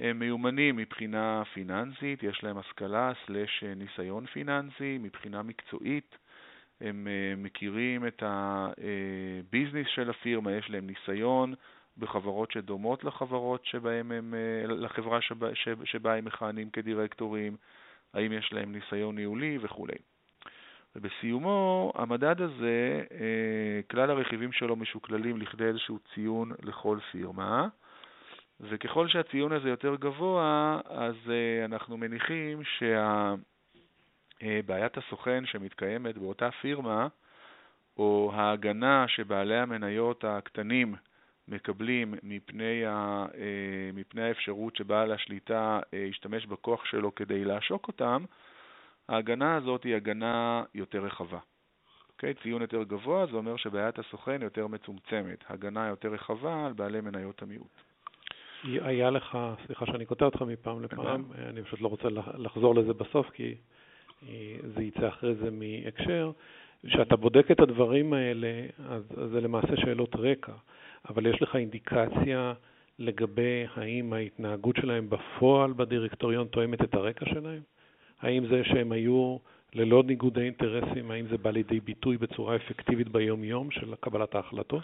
הם 0.00 0.18
מיומנים 0.18 0.76
מבחינה 0.76 1.42
פיננסית, 1.52 2.22
יש 2.22 2.42
להם 2.42 2.58
השכלה 2.58 3.12
סלש 3.26 3.64
ניסיון 3.64 4.26
פיננסי, 4.26 4.98
מבחינה 5.00 5.42
מקצועית, 5.42 6.18
הם 6.80 7.08
אה, 7.08 7.36
מכירים 7.36 8.06
את 8.06 8.22
הביזנס 8.26 9.86
של 9.94 10.10
הפירמה, 10.10 10.52
יש 10.52 10.70
להם 10.70 10.86
ניסיון 10.86 11.54
בחברות 11.98 12.50
שדומות 12.50 13.04
לחברות 13.04 13.64
שבהם 13.64 14.12
הם, 14.12 14.34
אה, 14.34 14.66
לחברה 14.66 15.20
שבה, 15.20 15.48
שבה 15.84 16.14
הם 16.14 16.24
מכהנים 16.24 16.70
כדירקטורים, 16.70 17.56
האם 18.14 18.32
יש 18.32 18.52
להם 18.52 18.72
ניסיון 18.72 19.14
ניהולי 19.14 19.58
וכו'. 19.62 20.13
ובסיומו, 20.96 21.92
המדד 21.94 22.40
הזה, 22.42 23.04
אה, 23.12 23.80
כלל 23.90 24.10
הרכיבים 24.10 24.52
שלו 24.52 24.76
משוקללים 24.76 25.40
לכדי 25.40 25.64
איזשהו 25.64 25.98
ציון 26.14 26.52
לכל 26.62 26.98
פירמה, 27.12 27.68
וככל 28.60 29.08
שהציון 29.08 29.52
הזה 29.52 29.68
יותר 29.68 29.94
גבוה, 29.96 30.80
אז 30.84 31.14
אנחנו 31.64 31.96
מניחים 31.96 32.64
שה... 32.64 33.34
אה, 34.42 34.60
הסוכן 34.96 35.46
שמתקיימת 35.46 36.18
באותה 36.18 36.50
פירמה, 36.50 37.08
או 37.96 38.30
ההגנה 38.34 39.04
שבעלי 39.08 39.56
המניות 39.56 40.24
הקטנים 40.24 40.94
מקבלים 41.48 42.14
מפני, 42.22 42.86
ה, 42.86 43.26
אה, 43.34 43.90
מפני 43.94 44.22
האפשרות 44.22 44.76
שבעל 44.76 45.12
השליטה 45.12 45.80
אה, 45.94 45.98
ישתמש 45.98 46.46
בכוח 46.46 46.84
שלו 46.84 47.14
כדי 47.14 47.44
לעשוק 47.44 47.88
אותם, 47.88 48.24
ההגנה 49.08 49.56
הזאת 49.56 49.84
היא 49.84 49.94
הגנה 49.94 50.62
יותר 50.74 51.04
רחבה. 51.04 51.38
Okay, 51.38 52.12
אוקיי? 52.12 52.34
ציון 52.42 52.62
יותר 52.62 52.82
גבוה 52.82 53.26
זה 53.26 53.36
אומר 53.36 53.56
שבעיית 53.56 53.98
הסוכן 53.98 54.42
יותר 54.42 54.66
מצומצמת, 54.66 55.44
הגנה 55.48 55.88
יותר 55.88 56.08
רחבה 56.08 56.66
על 56.66 56.72
בעלי 56.72 57.00
מניות 57.00 57.42
המיעוט. 57.42 57.82
היה 58.64 59.10
לך, 59.10 59.38
סליחה 59.66 59.86
שאני 59.86 60.06
קוטע 60.06 60.24
אותך 60.24 60.42
מפעם 60.42 60.82
לפעם, 60.82 61.24
אני 61.48 61.62
פשוט 61.62 61.80
לא 61.80 61.88
רוצה 61.88 62.08
לחזור 62.38 62.74
לזה 62.74 62.94
בסוף 62.94 63.30
כי 63.30 63.54
זה 64.74 64.82
יצא 64.82 65.08
אחרי 65.08 65.34
זה 65.34 65.50
מהקשר, 65.50 66.30
כשאתה 66.86 67.16
בודק 67.16 67.50
את 67.50 67.60
הדברים 67.60 68.12
האלה, 68.12 68.66
אז, 68.88 69.02
אז 69.16 69.30
זה 69.30 69.40
למעשה 69.40 69.76
שאלות 69.76 70.16
רקע, 70.16 70.52
אבל 71.08 71.26
יש 71.26 71.42
לך 71.42 71.56
אינדיקציה 71.56 72.52
לגבי 72.98 73.66
האם 73.74 74.12
ההתנהגות 74.12 74.76
שלהם 74.76 75.10
בפועל 75.10 75.72
בדירקטוריון 75.72 76.46
תואמת 76.46 76.82
את 76.84 76.94
הרקע 76.94 77.26
שלהם? 77.26 77.62
האם 78.24 78.46
זה 78.46 78.64
שהם 78.64 78.92
היו 78.92 79.36
ללא 79.74 80.02
ניגודי 80.06 80.40
אינטרסים, 80.40 81.10
האם 81.10 81.26
זה 81.26 81.38
בא 81.38 81.50
לידי 81.50 81.80
ביטוי 81.80 82.16
בצורה 82.16 82.56
אפקטיבית 82.56 83.08
ביום-יום 83.08 83.70
של 83.70 83.94
קבלת 84.00 84.34
ההחלטות? 84.34 84.82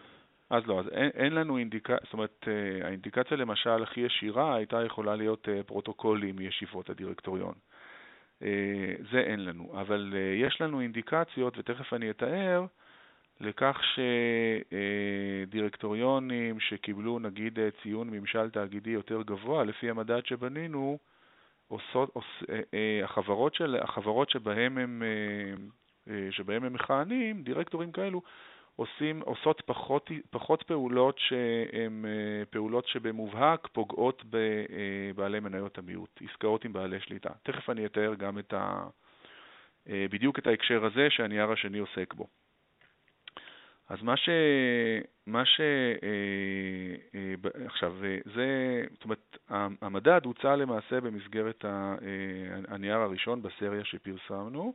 אז 0.51 0.67
לא, 0.67 0.81
אז 0.81 0.89
אין, 0.89 1.11
אין 1.15 1.35
לנו 1.35 1.59
אינדיקציה, 1.59 1.97
זאת 2.05 2.13
אומרת, 2.13 2.49
אה, 2.49 2.87
האינדיקציה 2.87 3.37
למשל 3.37 3.83
הכי 3.83 4.01
ישירה 4.01 4.57
הייתה 4.57 4.85
יכולה 4.85 5.17
להיות 5.17 5.49
אה, 5.49 5.63
פרוטוקולים 5.63 6.37
מישיבות 6.37 6.91
הדירקטוריון. 6.91 7.55
אה, 8.43 8.95
זה 9.13 9.21
אין 9.21 9.45
לנו, 9.45 9.73
אבל 9.81 10.15
יש 10.37 10.61
לנו 10.61 10.81
אינדיקציות, 10.81 11.59
ותכף 11.59 11.93
אני 11.93 12.11
אתאר, 12.11 12.65
לכך 13.41 13.81
שדירקטוריונים 15.47 16.61
שקיבלו 16.61 17.19
נגיד 17.19 17.59
ציון 17.83 18.11
ממשל 18.11 18.51
תאגידי 18.51 18.91
יותר 18.91 19.23
גבוה, 19.23 19.65
לפי 19.65 19.91
המדד 19.91 20.27
שבנינו, 20.27 20.99
עושות, 21.71 22.11
עוש, 22.13 22.45
אה, 22.75 23.01
החברות, 23.05 23.55
של, 23.55 23.77
החברות 23.81 24.31
שבהם 24.31 24.79
הם, 24.79 25.03
שבהם 26.31 26.65
הם 26.65 26.73
מכהנים, 26.73 27.43
דירקטורים 27.43 27.93
כאלו, 27.93 28.23
עושים, 28.81 29.21
עושות 29.21 29.63
פחות, 29.67 30.11
פחות 30.31 30.63
פעולות 30.63 31.19
שהן 31.19 32.05
אה, 32.05 32.45
פעולות 32.51 32.87
שבמובהק 32.87 33.69
פוגעות 33.73 34.23
בבעלי 34.31 35.37
אה, 35.37 35.41
מניות 35.41 35.79
המיעוט, 35.79 36.21
עסקאות 36.31 36.65
עם 36.65 36.73
בעלי 36.73 37.01
שליטה. 37.01 37.31
תכף 37.43 37.71
אני 37.71 37.87
אתאר 37.87 38.15
גם 38.15 38.39
את 38.39 38.53
ה... 38.53 38.87
אה, 39.89 40.07
בדיוק 40.11 40.39
את 40.39 40.47
ההקשר 40.47 40.85
הזה 40.85 41.11
שהנייר 41.11 41.53
השני 41.53 41.79
עוסק 41.79 42.15
בו. 42.15 42.27
אז 43.91 44.03
מה 44.03 44.17
ש... 44.17 44.29
מה 45.27 45.45
ש... 45.45 45.61
עכשיו, 47.65 47.95
זה... 48.35 48.85
זאת 48.93 49.05
אומרת, 49.05 49.39
המדד 49.83 50.21
הוצע 50.25 50.57
למעשה 50.57 51.01
במסגרת 51.01 51.65
הנייר 52.69 52.97
הראשון 52.97 53.43
בסריה 53.43 53.85
שפרסמנו, 53.85 54.75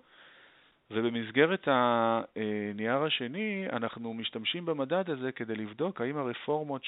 ובמסגרת 0.92 1.68
הנייר 1.68 3.04
השני 3.04 3.68
אנחנו 3.72 4.14
משתמשים 4.14 4.66
במדד 4.66 5.10
הזה 5.10 5.32
כדי 5.32 5.56
לבדוק 5.56 6.02
האם 6.02 6.18
הרפורמות 6.18 6.82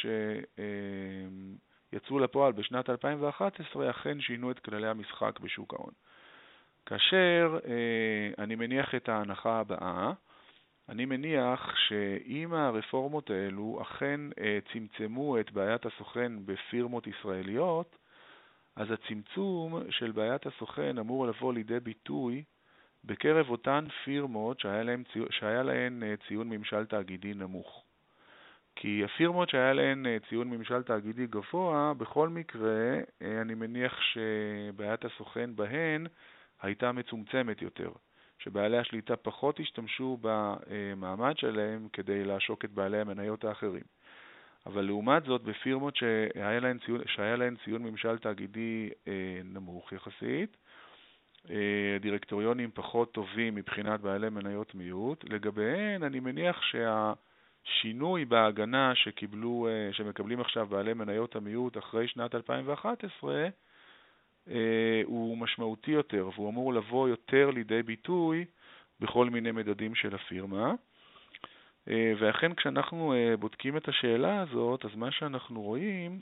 שיצאו 1.93 2.19
לפועל 2.19 2.51
בשנת 2.51 2.89
2011 2.89 3.89
אכן 3.89 4.21
שינו 4.21 4.51
את 4.51 4.59
כללי 4.59 4.87
המשחק 4.87 5.39
בשוק 5.39 5.73
ההון. 5.73 5.93
כאשר 6.85 7.59
אה, 7.65 8.43
אני 8.43 8.55
מניח 8.55 8.95
את 8.95 9.09
ההנחה 9.09 9.59
הבאה, 9.59 10.11
אני 10.89 11.05
מניח 11.05 11.75
שאם 11.75 12.53
הרפורמות 12.53 13.29
האלו 13.29 13.79
אכן 13.81 14.19
אה, 14.39 14.59
צמצמו 14.73 15.39
את 15.39 15.51
בעיית 15.51 15.85
הסוכן 15.85 16.45
בפירמות 16.45 17.07
ישראליות, 17.07 17.95
אז 18.75 18.87
הצמצום 18.91 19.91
של 19.91 20.11
בעיית 20.11 20.45
הסוכן 20.45 20.97
אמור 20.97 21.27
לבוא 21.27 21.53
לידי 21.53 21.79
ביטוי 21.79 22.43
בקרב 23.03 23.49
אותן 23.49 23.85
פירמות 24.03 24.59
שהיה 24.59 24.83
להן, 24.83 25.03
שהיה 25.29 25.63
להן 25.63 26.03
אה, 26.03 26.15
ציון 26.27 26.49
ממשל 26.49 26.85
תאגידי 26.85 27.33
נמוך. 27.33 27.83
כי 28.75 29.03
הפירמות 29.03 29.49
שהיה 29.49 29.73
להן 29.73 30.05
אה, 30.05 30.17
ציון 30.29 30.49
ממשל 30.49 30.83
תאגידי 30.83 31.27
גבוה, 31.27 31.93
בכל 31.97 32.29
מקרה, 32.29 32.99
אני 33.21 33.53
מניח 33.53 33.99
שבעיית 34.01 35.05
הסוכן 35.05 35.55
בהן 35.55 36.07
הייתה 36.61 36.91
מצומצמת 36.91 37.61
יותר, 37.61 37.91
שבעלי 38.39 38.77
השליטה 38.77 39.15
פחות 39.15 39.59
השתמשו 39.59 40.17
במעמד 40.21 41.37
שלהם 41.37 41.87
כדי 41.93 42.23
לעשוק 42.23 42.65
את 42.65 42.71
בעלי 42.71 42.97
המניות 42.97 43.43
האחרים. 43.43 43.83
אבל 44.65 44.81
לעומת 44.81 45.23
זאת, 45.23 45.41
בפירמות 45.43 45.95
שהיה 45.95 46.59
להן 46.59 46.77
ציון, 46.85 47.01
שהיה 47.05 47.35
להן 47.35 47.55
ציון 47.65 47.83
ממשל 47.83 48.17
תאגידי 48.17 48.89
אה, 49.07 49.41
נמוך 49.43 49.91
יחסית, 49.91 50.57
אה, 51.49 51.97
דירקטוריונים 52.01 52.71
פחות 52.73 53.11
טובים 53.13 53.55
מבחינת 53.55 53.99
בעלי 53.99 54.29
מניות 54.29 54.75
מיעוט, 54.75 55.23
לגביהן 55.23 56.03
אני 56.03 56.19
מניח 56.19 56.61
שהשינוי 56.61 58.25
בהגנה 58.25 58.95
שקיבלו, 58.95 59.67
אה, 59.69 59.93
שמקבלים 59.93 60.41
עכשיו 60.41 60.67
בעלי 60.67 60.93
מניות 60.93 61.35
המיעוט 61.35 61.77
אחרי 61.77 62.07
שנת 62.07 62.35
2011 62.35 63.35
אה, 63.35 63.49
הוא 65.05 65.37
משמעותי 65.37 65.91
יותר 65.91 66.29
והוא 66.35 66.49
אמור 66.49 66.73
לבוא 66.73 67.09
יותר 67.09 67.49
לידי 67.49 67.83
ביטוי 67.83 68.45
בכל 68.99 69.29
מיני 69.29 69.51
מדדים 69.51 69.95
של 69.95 70.15
הפירמה. 70.15 70.73
אה, 71.89 72.13
ואכן 72.19 72.53
כשאנחנו 72.53 73.13
אה, 73.13 73.37
בודקים 73.37 73.77
את 73.77 73.87
השאלה 73.87 74.41
הזאת, 74.41 74.85
אז 74.85 74.95
מה 74.95 75.11
שאנחנו 75.11 75.61
רואים, 75.61 76.19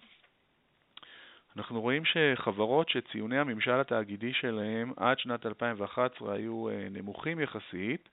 אנחנו 1.57 1.81
רואים 1.81 2.03
שחברות 2.05 2.89
שציוני 2.89 3.37
הממשל 3.37 3.79
התאגידי 3.79 4.33
שלהם 4.33 4.93
עד 4.97 5.19
שנת 5.19 5.45
2011 5.45 6.33
היו 6.33 6.69
אה, 6.69 6.87
נמוכים 6.91 7.39
יחסית, 7.39 8.09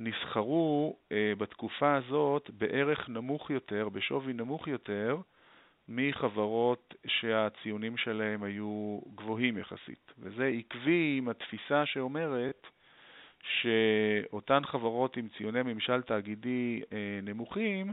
נסחרו 0.00 0.96
בתקופה 1.38 1.94
הזאת 1.96 2.50
בערך 2.50 3.08
נמוך 3.08 3.50
יותר, 3.50 3.88
בשווי 3.88 4.32
נמוך 4.32 4.68
יותר, 4.68 5.16
מחברות 5.88 6.94
שהציונים 7.06 7.96
שלהם 7.96 8.42
היו 8.42 9.00
גבוהים 9.14 9.58
יחסית. 9.58 10.12
וזה 10.18 10.46
עקבי 10.58 11.14
עם 11.18 11.28
התפיסה 11.28 11.86
שאומרת 11.86 12.66
שאותן 13.42 14.64
חברות 14.64 15.16
עם 15.16 15.28
ציוני 15.36 15.62
ממשל 15.62 16.02
תאגידי 16.02 16.82
אה, 16.92 17.20
נמוכים, 17.22 17.92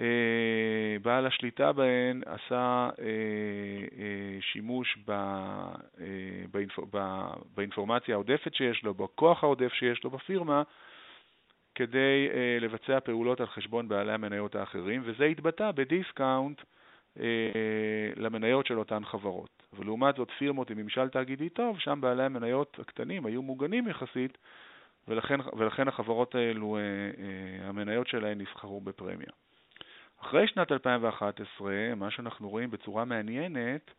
אה, 0.00 0.96
בעל 1.02 1.26
השליטה 1.26 1.72
בהן 1.72 2.22
עשה 2.26 2.90
אה, 2.98 3.04
אה, 3.98 4.40
שימוש 4.40 4.98
ב, 5.06 5.10
אה, 5.10 6.44
באינפ, 6.50 6.78
ב, 6.90 7.26
באינפורמציה 7.54 8.14
העודפת 8.14 8.54
שיש 8.54 8.82
לו, 8.82 8.94
בכוח 8.94 9.44
העודף 9.44 9.72
שיש 9.72 10.04
לו 10.04 10.10
בפירמה, 10.10 10.62
כדי 11.74 12.28
אה, 12.34 12.58
לבצע 12.60 13.00
פעולות 13.00 13.40
על 13.40 13.46
חשבון 13.46 13.88
בעלי 13.88 14.12
המניות 14.12 14.54
האחרים, 14.54 15.02
וזה 15.04 15.24
התבטא 15.24 15.70
בדיסקאונט 15.70 16.60
למניות 18.16 18.66
של 18.66 18.78
אותן 18.78 19.04
חברות. 19.04 19.62
ולעומת 19.72 20.16
זאת 20.16 20.30
פירמות 20.38 20.70
עם 20.70 20.78
ממשל 20.78 21.08
תאגידי 21.08 21.48
טוב, 21.48 21.78
שם 21.78 22.00
בעלי 22.00 22.22
המניות 22.22 22.76
הקטנים 22.80 23.26
היו 23.26 23.42
מוגנים 23.42 23.88
יחסית, 23.88 24.38
ולכן, 25.08 25.40
ולכן 25.56 25.88
החברות 25.88 26.34
האלו, 26.34 26.76
אה, 26.76 26.80
אה, 26.82 27.68
המניות 27.68 28.06
שלהן 28.06 28.40
נסחרו 28.40 28.80
בפרמיה. 28.80 29.28
אחרי 30.20 30.48
שנת 30.48 30.72
2011, 30.72 31.72
מה 31.96 32.10
שאנחנו 32.10 32.48
רואים 32.48 32.70
בצורה 32.70 33.04
מעניינת, 33.04 33.90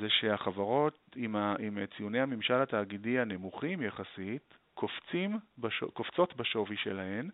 זה 0.00 0.08
שהחברות 0.08 0.98
עם, 1.16 1.36
ה, 1.36 1.54
עם 1.58 1.78
ציוני 1.96 2.20
הממשל 2.20 2.54
התאגידי 2.54 3.18
הנמוכים 3.18 3.82
יחסית, 3.82 4.54
קופצים, 4.74 5.38
בשו, 5.58 5.90
קופצות 5.90 6.36
בשווי 6.36 6.76
שלהן, 6.76 7.30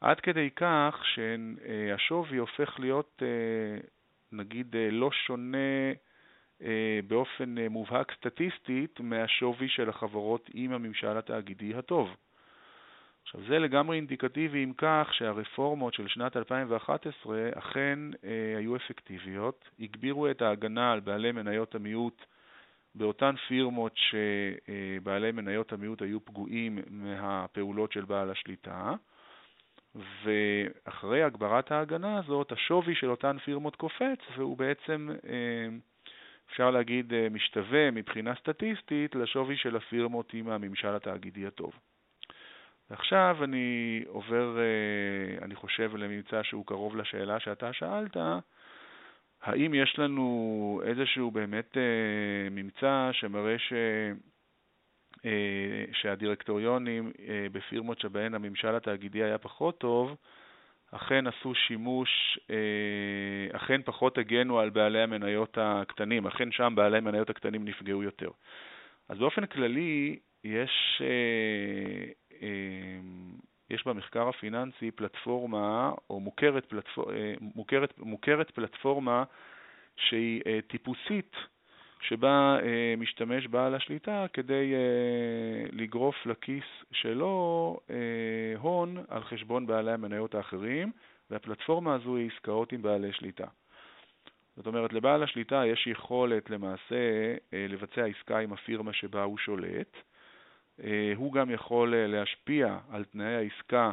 עד 0.00 0.20
כדי 0.20 0.50
כך 0.56 1.02
שהשווי 1.04 2.38
הופך 2.38 2.80
להיות, 2.80 3.22
נגיד, 4.32 4.76
לא 4.90 5.10
שונה 5.12 5.92
אה, 6.62 7.00
באופן 7.06 7.58
אה, 7.58 7.68
מובהק 7.68 8.12
סטטיסטית 8.12 9.00
מהשווי 9.00 9.68
של 9.68 9.88
החברות 9.88 10.50
עם 10.54 10.72
הממשל 10.72 11.16
התאגידי 11.18 11.74
הטוב. 11.74 12.16
עכשיו 13.22 13.40
זה 13.48 13.58
לגמרי 13.58 13.96
אינדיקטיבי 13.96 14.64
אם 14.64 14.72
כך 14.76 15.08
שהרפורמות 15.12 15.94
של 15.94 16.08
שנת 16.08 16.36
2011 16.36 17.50
אכן 17.54 17.98
אה, 18.24 18.54
היו 18.58 18.76
אפקטיביות, 18.76 19.68
הגבירו 19.80 20.30
את 20.30 20.42
ההגנה 20.42 20.92
על 20.92 21.00
בעלי 21.00 21.32
מניות 21.32 21.74
המיעוט 21.74 22.24
באותן 22.94 23.34
פירמות 23.48 23.92
שבעלי 23.96 25.32
מניות 25.32 25.72
המיעוט 25.72 26.02
היו 26.02 26.24
פגועים 26.24 26.78
מהפעולות 26.90 27.92
של 27.92 28.04
בעל 28.04 28.30
השליטה, 28.30 28.92
ואחרי 30.24 31.22
הגברת 31.22 31.72
ההגנה 31.72 32.18
הזאת, 32.18 32.52
השווי 32.52 32.94
של 32.94 33.10
אותן 33.10 33.38
פירמות 33.38 33.76
קופץ, 33.76 34.18
והוא 34.36 34.56
בעצם 34.56 35.08
אה, 35.28 35.68
אפשר 36.50 36.70
להגיד, 36.70 37.12
אה, 37.12 37.28
משתווה 37.30 37.90
מבחינה 37.90 38.34
סטטיסטית 38.34 39.14
לשווי 39.14 39.56
של 39.56 39.76
הפירמות 39.76 40.34
עם 40.34 40.48
הממשל 40.48 40.94
התאגידי 40.94 41.46
הטוב. 41.46 41.72
ועכשיו 42.90 43.36
אני 43.42 44.02
עובר, 44.06 44.58
אה, 44.58 45.44
אני 45.44 45.54
חושב, 45.54 45.96
לממצא 45.96 46.42
שהוא 46.42 46.66
קרוב 46.66 46.96
לשאלה 46.96 47.40
שאתה 47.40 47.72
שאלת, 47.72 48.16
האם 49.42 49.74
יש 49.74 49.98
לנו 49.98 50.80
איזשהו 50.84 51.30
באמת 51.30 51.76
ממצא 52.50 53.08
שמראה 53.12 53.58
ש... 53.58 53.72
שהדירקטוריונים 55.92 57.12
בפירמות 57.52 58.00
שבהן 58.00 58.34
הממשל 58.34 58.74
התאגידי 58.74 59.22
היה 59.22 59.38
פחות 59.38 59.78
טוב, 59.78 60.16
אכן 60.90 61.26
עשו 61.26 61.54
שימוש, 61.54 62.38
אה, 62.50 63.56
אכן 63.56 63.82
פחות 63.82 64.18
הגנו 64.18 64.58
על 64.58 64.70
בעלי 64.70 65.02
המניות 65.02 65.58
הקטנים, 65.60 66.26
אכן 66.26 66.52
שם 66.52 66.72
בעלי 66.76 66.98
המניות 66.98 67.30
הקטנים 67.30 67.64
נפגעו 67.64 68.02
יותר. 68.02 68.30
אז 69.08 69.18
באופן 69.18 69.46
כללי 69.46 70.18
יש, 70.44 71.02
אה, 71.02 72.12
אה, 72.42 72.98
יש 73.70 73.86
במחקר 73.86 74.28
הפיננסי 74.28 74.90
פלטפורמה, 74.90 75.92
או 76.10 76.20
מוכרת, 76.20 76.66
פלטפור, 76.66 77.10
מוכרת, 77.40 77.98
מוכרת 77.98 78.50
פלטפורמה 78.50 79.24
שהיא 79.96 80.42
טיפוסית 80.66 81.36
שבה 82.00 82.58
אה, 82.62 82.94
משתמש 82.98 83.46
בעל 83.46 83.74
השליטה 83.74 84.26
כדי 84.32 84.74
אה, 84.74 85.68
לגרוף 85.72 86.26
לכיס 86.26 86.64
שלו 86.92 87.76
אה, 87.90 87.96
הון 88.58 88.96
על 89.08 89.22
חשבון 89.22 89.66
בעלי 89.66 89.92
המניות 89.92 90.34
האחרים, 90.34 90.92
והפלטפורמה 91.30 91.94
הזו 91.94 92.16
היא 92.16 92.30
עסקאות 92.34 92.72
עם 92.72 92.82
בעלי 92.82 93.12
שליטה. 93.12 93.46
זאת 94.56 94.66
אומרת, 94.66 94.92
לבעל 94.92 95.22
השליטה 95.22 95.66
יש 95.66 95.86
יכולת 95.86 96.50
למעשה 96.50 97.34
אה, 97.52 97.66
לבצע 97.68 98.04
עסקה 98.04 98.38
עם 98.38 98.52
הפירמה 98.52 98.92
שבה 98.92 99.22
הוא 99.22 99.38
שולט. 99.38 99.96
אה, 100.84 101.12
הוא 101.16 101.32
גם 101.32 101.50
יכול 101.50 101.94
אה, 101.94 102.06
להשפיע 102.06 102.78
על 102.90 103.04
תנאי 103.04 103.34
העסקה 103.34 103.90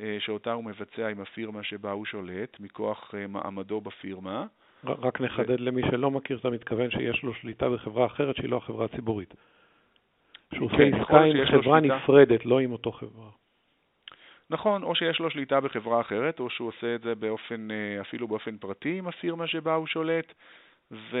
אה, 0.00 0.16
שאותה 0.20 0.52
הוא 0.52 0.64
מבצע 0.64 1.08
עם 1.08 1.20
הפירמה 1.20 1.62
שבה 1.62 1.90
הוא 1.90 2.06
שולט, 2.06 2.60
מכוח 2.60 3.14
אה, 3.14 3.26
מעמדו 3.26 3.80
בפירמה. 3.80 4.46
רק 4.84 5.20
נחדד 5.20 5.60
למי 5.60 5.82
שלא 5.90 6.10
מכיר, 6.10 6.38
אתה 6.38 6.50
מתכוון 6.50 6.90
שיש 6.90 7.22
לו 7.22 7.34
שליטה 7.34 7.68
בחברה 7.68 8.06
אחרת 8.06 8.36
שהיא 8.36 8.50
לא 8.50 8.56
החברה 8.56 8.84
הציבורית. 8.84 9.34
שהוא 10.54 10.66
עושה 10.66 10.82
עסקה 10.82 11.20
עם 11.20 11.46
חברה 11.46 11.80
נפרדת, 11.80 12.46
לא 12.46 12.58
עם 12.58 12.72
אותו 12.72 12.92
חברה. 12.92 13.28
נכון, 14.50 14.82
או 14.82 14.94
שיש 14.94 15.20
לו 15.20 15.30
שליטה 15.30 15.60
בחברה 15.60 16.00
אחרת, 16.00 16.40
או 16.40 16.50
שהוא 16.50 16.68
עושה 16.68 16.94
את 16.94 17.02
זה 17.02 17.14
באופן, 17.14 17.68
אה, 17.70 18.00
אפילו 18.00 18.28
באופן 18.28 18.56
פרטי 18.56 18.98
עם 18.98 19.08
הפירמה 19.08 19.46
שבה 19.46 19.74
הוא 19.74 19.86
שולט, 19.86 20.32
ו... 20.90 21.18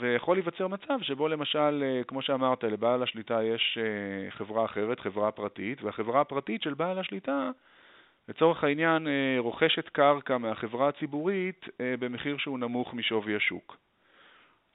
ויכול 0.00 0.36
להיווצר 0.36 0.68
מצב 0.68 0.98
שבו 1.02 1.28
למשל, 1.28 1.84
אה, 1.86 2.04
כמו 2.04 2.22
שאמרת, 2.22 2.64
לבעל 2.64 3.02
השליטה 3.02 3.42
יש 3.42 3.78
אה, 3.80 4.30
חברה 4.30 4.64
אחרת, 4.64 5.00
חברה 5.00 5.30
פרטית, 5.30 5.82
והחברה 5.82 6.20
הפרטית 6.20 6.62
של 6.62 6.74
בעל 6.74 6.98
השליטה 6.98 7.50
לצורך 8.28 8.64
העניין 8.64 9.06
אה, 9.06 9.36
רוכשת 9.38 9.88
קרקע 9.88 10.38
מהחברה 10.38 10.88
הציבורית 10.88 11.68
אה, 11.80 11.94
במחיר 11.98 12.38
שהוא 12.38 12.58
נמוך 12.58 12.94
משווי 12.94 13.36
השוק. 13.36 13.76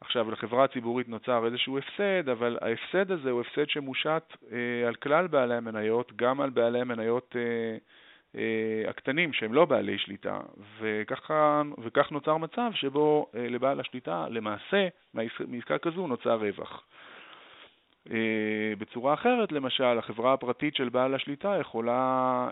עכשיו, 0.01 0.31
לחברה 0.31 0.63
הציבורית 0.63 1.09
נוצר 1.09 1.45
איזשהו 1.45 1.77
הפסד, 1.77 2.29
אבל 2.29 2.57
ההפסד 2.61 3.11
הזה 3.11 3.31
הוא 3.31 3.41
הפסד 3.41 3.69
שמושת 3.69 4.23
אה, 4.51 4.87
על 4.87 4.95
כלל 4.95 5.27
בעלי 5.27 5.55
המניות, 5.55 6.11
גם 6.15 6.41
על 6.41 6.49
בעלי 6.49 6.81
המניות 6.81 7.35
הקטנים 8.87 9.33
שהם 9.33 9.53
לא 9.53 9.65
בעלי 9.65 9.97
שליטה, 9.97 10.39
וככה, 10.79 11.61
וכך 11.83 12.11
נוצר 12.11 12.37
מצב 12.37 12.71
שבו 12.73 13.27
לבעל 13.33 13.79
השליטה, 13.79 14.25
למעשה, 14.29 14.87
מעסקה 15.47 15.77
כזו 15.77 16.07
נוצר 16.07 16.35
רווח. 16.35 16.83
אה, 18.11 18.73
בצורה 18.77 19.13
אחרת, 19.13 19.51
למשל, 19.51 19.97
החברה 19.97 20.33
הפרטית 20.33 20.75
של 20.75 20.89
בעל 20.89 21.15
השליטה 21.15 21.57
יכולה, 21.59 22.49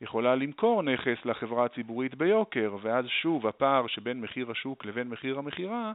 יכולה 0.00 0.34
למכור 0.34 0.82
נכס 0.82 1.24
לחברה 1.24 1.64
הציבורית 1.64 2.14
ביוקר, 2.14 2.76
ואז 2.82 3.04
שוב 3.06 3.46
הפער 3.46 3.86
שבין 3.86 4.20
מחיר 4.20 4.50
השוק 4.50 4.84
לבין 4.84 5.08
מחיר 5.08 5.38
המכירה, 5.38 5.92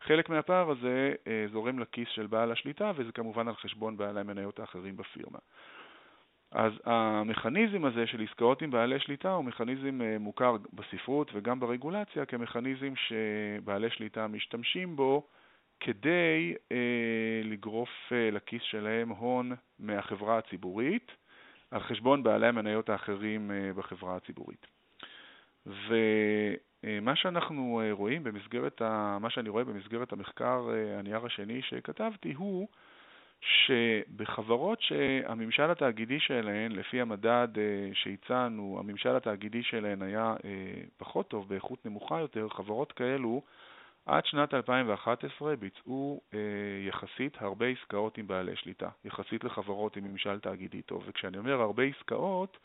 חלק 0.00 0.28
מהפער 0.28 0.70
הזה 0.70 1.14
זורם 1.52 1.78
לכיס 1.78 2.08
של 2.08 2.26
בעל 2.26 2.52
השליטה, 2.52 2.92
וזה 2.96 3.12
כמובן 3.12 3.48
על 3.48 3.54
חשבון 3.54 3.96
בעלי 3.96 4.20
המניות 4.20 4.60
האחרים 4.60 4.96
בפירמה. 4.96 5.38
אז 6.52 6.72
המכניזם 6.84 7.84
הזה 7.84 8.06
של 8.06 8.22
עסקאות 8.22 8.62
עם 8.62 8.70
בעלי 8.70 9.00
שליטה 9.00 9.32
הוא 9.32 9.44
מכניזם 9.44 10.00
מוכר 10.20 10.56
בספרות 10.72 11.30
וגם 11.34 11.60
ברגולציה 11.60 12.24
כמכניזם 12.24 12.92
שבעלי 12.96 13.90
שליטה 13.90 14.26
משתמשים 14.26 14.96
בו 14.96 15.26
כדי 15.84 16.54
אה, 16.72 17.40
לגרוף 17.44 18.12
אה, 18.12 18.30
לכיס 18.30 18.62
שלהם 18.62 19.08
הון 19.08 19.52
מהחברה 19.78 20.38
הציבורית 20.38 21.12
על 21.70 21.80
חשבון 21.80 22.22
בעלי 22.22 22.46
המניות 22.46 22.88
האחרים 22.88 23.50
אה, 23.50 23.72
בחברה 23.72 24.16
הציבורית. 24.16 24.66
ומה 25.66 27.16
שאנחנו 27.16 27.80
אה, 27.84 27.92
רואים 27.92 28.24
במסגרת, 28.24 28.82
ה, 28.82 29.18
מה 29.20 29.30
שאני 29.30 29.48
רואה 29.48 29.64
במסגרת 29.64 30.12
המחקר, 30.12 30.68
אה, 30.72 30.98
הנייר 30.98 31.26
השני 31.26 31.62
שכתבתי, 31.62 32.32
הוא 32.32 32.68
שבחברות 33.40 34.82
שהממשל 34.82 35.70
התאגידי 35.70 36.20
שלהן, 36.20 36.72
לפי 36.72 37.00
המדד 37.00 37.48
אה, 37.56 37.90
שהצענו, 37.94 38.76
הממשל 38.80 39.16
התאגידי 39.16 39.62
שלהן 39.62 40.02
היה 40.02 40.34
אה, 40.44 40.82
פחות 40.96 41.28
טוב, 41.28 41.48
באיכות 41.48 41.86
נמוכה 41.86 42.20
יותר, 42.20 42.48
חברות 42.48 42.92
כאלו 42.92 43.42
עד 44.06 44.26
שנת 44.26 44.54
2011 44.54 45.56
ביצעו 45.56 46.20
אה, 46.34 46.38
יחסית 46.88 47.36
הרבה 47.40 47.66
עסקאות 47.66 48.18
עם 48.18 48.26
בעלי 48.26 48.56
שליטה, 48.56 48.88
יחסית 49.04 49.44
לחברות 49.44 49.96
עם 49.96 50.04
ממשל 50.04 50.40
תאגידי 50.40 50.82
טוב. 50.82 51.04
וכשאני 51.06 51.38
אומר 51.38 51.60
הרבה 51.60 51.82
עסקאות, 51.82 52.58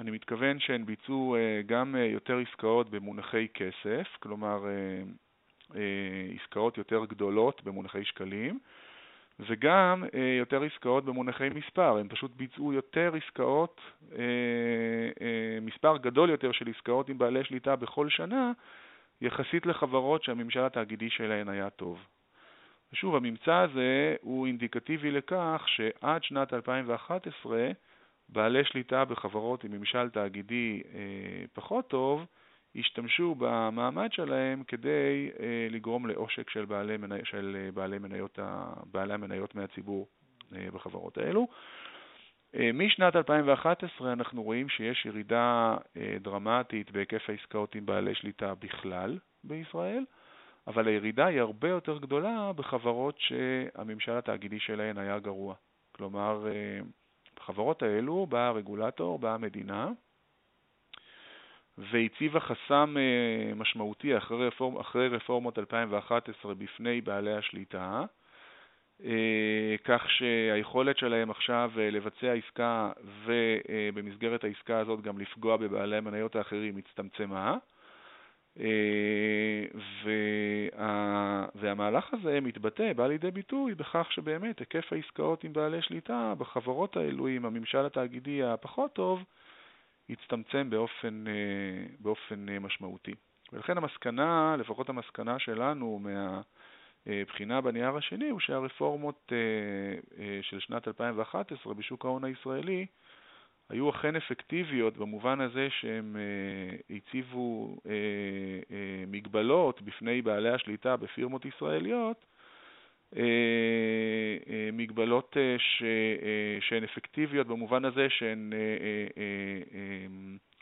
אני 0.00 0.10
מתכוון 0.10 0.60
שהן 0.60 0.86
ביצעו 0.86 1.36
אה, 1.36 1.60
גם 1.66 1.96
אה, 1.96 2.04
יותר 2.04 2.38
עסקאות 2.38 2.90
במונחי 2.90 3.46
כסף, 3.54 4.16
כלומר 4.20 4.66
אה, 4.66 5.02
אה, 5.74 6.34
עסקאות 6.40 6.78
יותר 6.78 7.04
גדולות 7.04 7.62
במונחי 7.64 8.04
שקלים, 8.04 8.58
וגם 9.40 10.04
אה, 10.14 10.36
יותר 10.38 10.62
עסקאות 10.62 11.04
במונחי 11.04 11.48
מספר, 11.48 11.96
הם 11.98 12.08
פשוט 12.08 12.30
ביצעו 12.36 12.72
יותר 12.72 13.12
עסקאות, 13.16 13.80
אה, 14.12 14.18
אה, 15.20 15.58
מספר 15.62 15.96
גדול 15.96 16.30
יותר 16.30 16.52
של 16.52 16.68
עסקאות 16.76 17.08
עם 17.08 17.18
בעלי 17.18 17.44
שליטה 17.44 17.76
בכל 17.76 18.08
שנה, 18.08 18.52
יחסית 19.20 19.66
לחברות 19.66 20.22
שהממשל 20.22 20.60
התאגידי 20.60 21.10
שלהן 21.10 21.48
היה 21.48 21.70
טוב. 21.70 22.06
ושוב, 22.92 23.16
הממצא 23.16 23.54
הזה 23.54 24.16
הוא 24.20 24.46
אינדיקטיבי 24.46 25.10
לכך 25.10 25.64
שעד 25.66 26.24
שנת 26.24 26.54
2011 26.54 27.70
בעלי 28.28 28.64
שליטה 28.64 29.04
בחברות 29.04 29.64
עם 29.64 29.72
ממשל 29.72 30.10
תאגידי 30.10 30.82
אה, 30.94 31.44
פחות 31.52 31.88
טוב 31.88 32.26
השתמשו 32.78 33.34
במעמד 33.38 34.12
שלהם 34.12 34.62
כדי 34.68 35.30
אה, 35.40 35.66
לגרום 35.70 36.06
לעושק 36.06 36.50
של 36.50 36.64
בעלי, 36.64 36.96
מני, 36.96 37.18
של 37.24 37.56
אה, 37.58 37.72
בעלי, 37.72 37.98
מניות, 37.98 38.38
בעלי 38.92 39.14
המניות 39.14 39.54
מהציבור 39.54 40.06
אה, 40.56 40.66
בחברות 40.72 41.18
האלו. 41.18 41.48
אה, 42.58 42.72
משנת 42.72 43.16
2011 43.16 44.12
אנחנו 44.12 44.42
רואים 44.42 44.68
שיש 44.68 45.06
ירידה 45.06 45.76
אה, 45.96 46.16
דרמטית 46.20 46.90
בהיקף 46.90 47.30
העסקאות 47.30 47.74
עם 47.74 47.86
בעלי 47.86 48.14
שליטה 48.14 48.54
בכלל 48.54 49.18
בישראל, 49.44 50.04
אבל 50.66 50.88
הירידה 50.88 51.26
היא 51.26 51.40
הרבה 51.40 51.68
יותר 51.68 51.98
גדולה 51.98 52.52
בחברות 52.52 53.18
שהממשל 53.18 54.12
התאגידי 54.12 54.60
שלהן 54.60 54.98
היה 54.98 55.18
גרוע. 55.18 55.54
כלומר, 55.92 56.46
אה, 56.46 56.80
בחברות 57.36 57.82
האלו 57.82 58.26
בא 58.26 58.48
הרגולטור, 58.48 59.18
באה 59.18 59.34
המדינה, 59.34 59.90
והציבה 61.78 62.40
חסם 62.40 62.96
משמעותי 63.56 64.16
אחרי, 64.16 64.46
רפורמ, 64.46 64.76
אחרי 64.78 65.08
רפורמות 65.08 65.58
2011 65.58 66.54
בפני 66.54 67.00
בעלי 67.00 67.34
השליטה, 67.34 67.78
אה, 67.80 68.04
כך 69.84 70.10
שהיכולת 70.10 70.98
שלהם 70.98 71.30
עכשיו 71.30 71.70
אה, 71.78 71.90
לבצע 71.90 72.32
עסקה 72.32 72.90
ובמסגרת 73.24 74.44
העסקה 74.44 74.78
הזאת 74.78 75.00
גם 75.00 75.18
לפגוע 75.18 75.56
בבעלי 75.56 75.96
המניות 75.96 76.36
האחרים 76.36 76.76
הצטמצמה. 76.76 77.56
אה, 78.60 79.64
והמהלך 81.54 82.14
הזה 82.14 82.40
מתבטא, 82.40 82.92
בא 82.92 83.06
לידי 83.06 83.30
ביטוי 83.30 83.74
בכך 83.74 84.12
שבאמת 84.12 84.58
היקף 84.58 84.92
העסקאות 84.92 85.44
עם 85.44 85.52
בעלי 85.52 85.82
שליטה 85.82 86.34
בחברות 86.38 86.96
האלו 86.96 87.26
עם 87.26 87.44
הממשל 87.44 87.86
התאגידי 87.86 88.42
הפחות 88.42 88.92
טוב 88.92 89.24
הצטמצם 90.10 90.70
באופן, 90.70 91.24
באופן 91.98 92.46
משמעותי. 92.60 93.14
ולכן 93.52 93.76
המסקנה, 93.76 94.56
לפחות 94.58 94.88
המסקנה 94.88 95.38
שלנו 95.38 96.00
מה... 96.02 96.40
בחינה 97.06 97.60
בנייר 97.60 97.96
השני 97.96 98.28
הוא 98.28 98.40
שהרפורמות 98.40 99.32
אה, 99.32 99.38
אה, 100.22 100.38
של 100.42 100.60
שנת 100.60 100.88
2011 100.88 101.74
בשוק 101.74 102.04
ההון 102.04 102.24
הישראלי 102.24 102.86
היו 103.70 103.90
אכן 103.90 104.16
אפקטיביות 104.16 104.96
במובן 104.96 105.40
הזה 105.40 105.68
שהם 105.80 106.16
אה, 106.16 106.96
הציבו 106.96 107.76
מגבלות 109.06 109.82
בפני 109.82 110.22
בעלי 110.22 110.50
השליטה 110.50 110.96
בפירמות 110.96 111.44
ישראליות, 111.44 112.24
מגבלות 114.72 115.36
שהן 116.60 116.84
אפקטיביות 116.84 117.46
במובן 117.46 117.84
הזה 117.84 118.06
שהן 118.10 118.52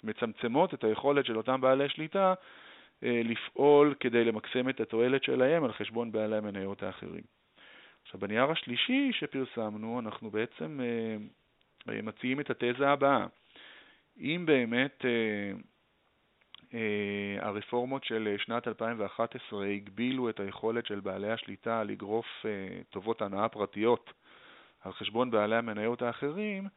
מצמצמות 0.05 0.75
את 0.75 0.85
היכולת 0.85 1.27
של 1.27 1.37
אותם 1.37 1.61
בעלי 1.61 1.89
שליטה 1.89 2.29
אה, 2.29 2.35
לפעול 3.03 3.95
כדי 4.01 4.25
למקסם 4.25 4.69
את 4.69 4.81
התועלת 4.81 5.25
שלהם 5.25 5.65
על 5.65 5.73
חשבון 5.73 6.13
בעלי 6.13 6.37
המניות 6.37 6.83
האחרים. 6.83 7.23
עכשיו, 8.03 8.21
בנייר 8.21 8.51
השלישי 8.51 9.11
שפרסמנו, 9.13 10.01
אנחנו 10.01 10.31
בעצם 10.31 10.81
אה, 10.83 11.17
אה, 11.95 12.03
מציעים 12.03 12.41
את 12.41 12.51
התזה 12.51 12.89
הבאה. 12.89 13.27
אם 14.21 14.43
באמת 14.47 15.05
הרפורמות 17.41 18.05
של 18.05 18.37
שנת 18.39 18.69
2011 18.69 19.67
הגבילו 19.67 20.31
את 20.31 20.41
היכולת 20.41 20.87
של 20.87 21.01
בעלי 21.01 21.31
השליטה 21.31 21.83
לגרוף 21.83 22.27
טובות 22.91 23.23
הנאה 23.23 23.49
פרטיות 23.49 24.13
על 24.81 24.93
חשבון 24.93 25.31
בעלי 25.31 25.57
המניות 25.57 26.03
האחרים, 26.03 26.69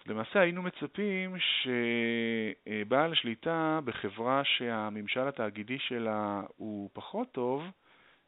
אז 0.00 0.10
למעשה 0.10 0.40
היינו 0.40 0.62
מצפים 0.62 1.36
שבעל 1.38 3.14
שליטה 3.14 3.80
בחברה 3.84 4.42
שהממשל 4.44 5.28
התאגידי 5.28 5.78
שלה 5.78 6.42
הוא 6.56 6.90
פחות 6.92 7.32
טוב, 7.32 7.62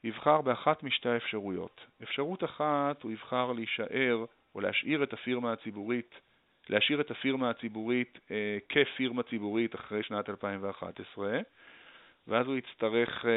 יבחר 0.04 0.40
באחת 0.40 0.82
משתי 0.82 1.08
האפשרויות. 1.08 1.80
אפשרות 2.02 2.44
אחת, 2.44 3.02
הוא 3.02 3.12
יבחר 3.12 3.52
להישאר 3.52 4.24
או 4.54 4.60
להשאיר 4.60 5.02
את 5.02 5.12
הפירמה 5.12 5.52
הציבורית, 5.52 6.14
להשאיר 6.68 7.00
את 7.00 7.10
הפירמה 7.10 7.50
הציבורית 7.50 8.18
אה, 8.30 8.58
כפירמה 8.68 9.22
ציבורית 9.22 9.74
אחרי 9.74 10.02
שנת 10.02 10.28
2011, 10.28 11.38
ואז 12.28 12.46
הוא 12.46 12.56
יצטרך 12.56 13.24
אה, 13.24 13.30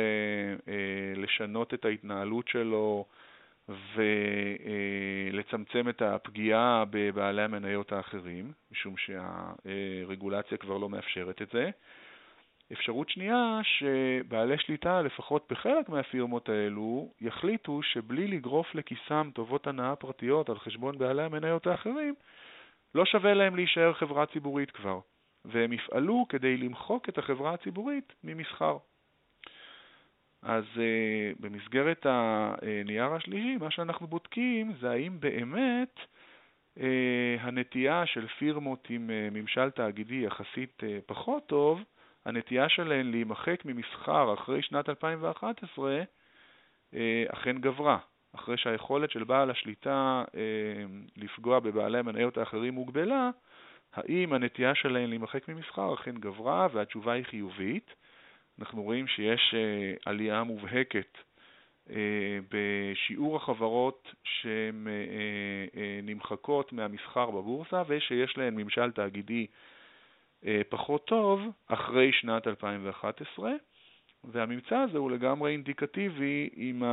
אה, 0.74 1.22
לשנות 1.22 1.74
את 1.74 1.86
ההתנהלות 1.86 2.48
שלו, 2.48 3.06
ולצמצם 5.30 5.90
את 5.90 6.02
הפגיעה 6.02 6.84
בבעלי 6.90 7.42
המניות 7.42 7.92
האחרים, 7.92 8.52
משום 8.72 8.96
שהרגולציה 8.98 10.58
כבר 10.58 10.78
לא 10.78 10.90
מאפשרת 10.90 11.42
את 11.42 11.50
זה. 11.54 11.70
אפשרות 12.72 13.10
שנייה, 13.10 13.60
שבעלי 13.64 14.58
שליטה, 14.58 15.02
לפחות 15.02 15.48
בחלק 15.52 15.90
מהפירמות 15.90 16.50
האלו, 16.50 17.12
יחליטו 17.22 17.84
שבלי 17.84 18.28
לגרוף 18.28 18.76
לכיסם 18.76 19.30
טובות 19.34 19.68
הנאה 19.68 19.96
פרטיות 19.96 20.50
על 20.50 20.60
חשבון 20.60 20.98
בעלי 20.98 21.24
המניות 21.24 21.68
האחרים, 21.68 22.16
לא 22.96 23.06
שווה 23.06 23.34
להם 23.34 23.56
להישאר 23.56 23.94
חברה 23.94 24.26
ציבורית 24.26 24.72
כבר, 24.72 25.00
והם 25.46 25.74
יפעלו 25.74 26.26
כדי 26.30 26.58
למחוק 26.58 27.10
את 27.10 27.18
החברה 27.18 27.54
הציבורית 27.54 28.14
ממסחר. 28.24 28.78
אז 30.46 30.64
uh, 30.74 31.36
במסגרת 31.40 32.06
הנייר 32.06 33.14
השלישי, 33.14 33.58
מה 33.58 33.72
שאנחנו 33.72 34.08
בודקים 34.08 34.74
זה 34.80 34.92
האם 34.92 35.20
באמת 35.20 36.00
uh, 36.78 36.82
הנטייה 37.40 38.06
של 38.06 38.28
פירמות 38.28 38.88
עם 38.90 39.10
uh, 39.10 39.34
ממשל 39.34 39.70
תאגידי 39.70 40.16
יחסית 40.16 40.84
uh, 40.84 40.86
פחות 41.06 41.48
טוב, 41.48 41.84
הנטייה 42.26 42.70
שלהן 42.70 43.12
להימחק 43.12 43.66
ממסחר 43.66 44.34
אחרי 44.34 44.62
שנת 44.62 44.90
2011 44.90 46.04
uh, 46.04 46.96
אכן 47.28 47.58
גברה, 47.58 47.98
אחרי 48.36 48.58
שהיכולת 48.58 49.12
של 49.12 49.24
בעל 49.24 49.52
השליטה 49.52 50.24
uh, 50.28 50.36
לפגוע 51.18 51.60
בבעלי 51.60 51.98
המניות 51.98 52.38
האחרים 52.38 52.76
הוגבלה, 52.76 53.30
האם 53.94 54.34
הנטייה 54.34 54.76
שלהן 54.76 55.10
להימחק 55.10 55.48
ממסחר 55.48 55.94
אכן 55.94 56.16
גברה, 56.16 56.68
והתשובה 56.74 57.14
היא 57.14 57.24
חיובית. 57.26 57.94
אנחנו 58.60 58.84
רואים 58.84 59.08
שיש 59.08 59.56
אה, 59.58 59.94
עלייה 60.06 60.44
מובהקת 60.44 61.18
בשיעור 62.52 63.36
החברות 63.36 64.14
שהן 64.24 64.88
נמחקות 66.04 66.74
מהמסחר 66.74 67.32
בבורסה 67.32 67.84
ושיש 67.88 68.38
להן 68.38 68.56
ממשל 68.56 68.92
תאגידי 68.92 69.48
פחות 70.70 71.08
טוב 71.08 71.42
אחרי 71.68 72.12
שנת 72.14 72.48
2011, 72.48 73.52
והממצא 74.24 74.78
הזה 74.78 74.98
הוא 74.98 75.12
לגמרי 75.12 75.52
אינדיקטיבי 75.52 76.50
עם 76.56 76.84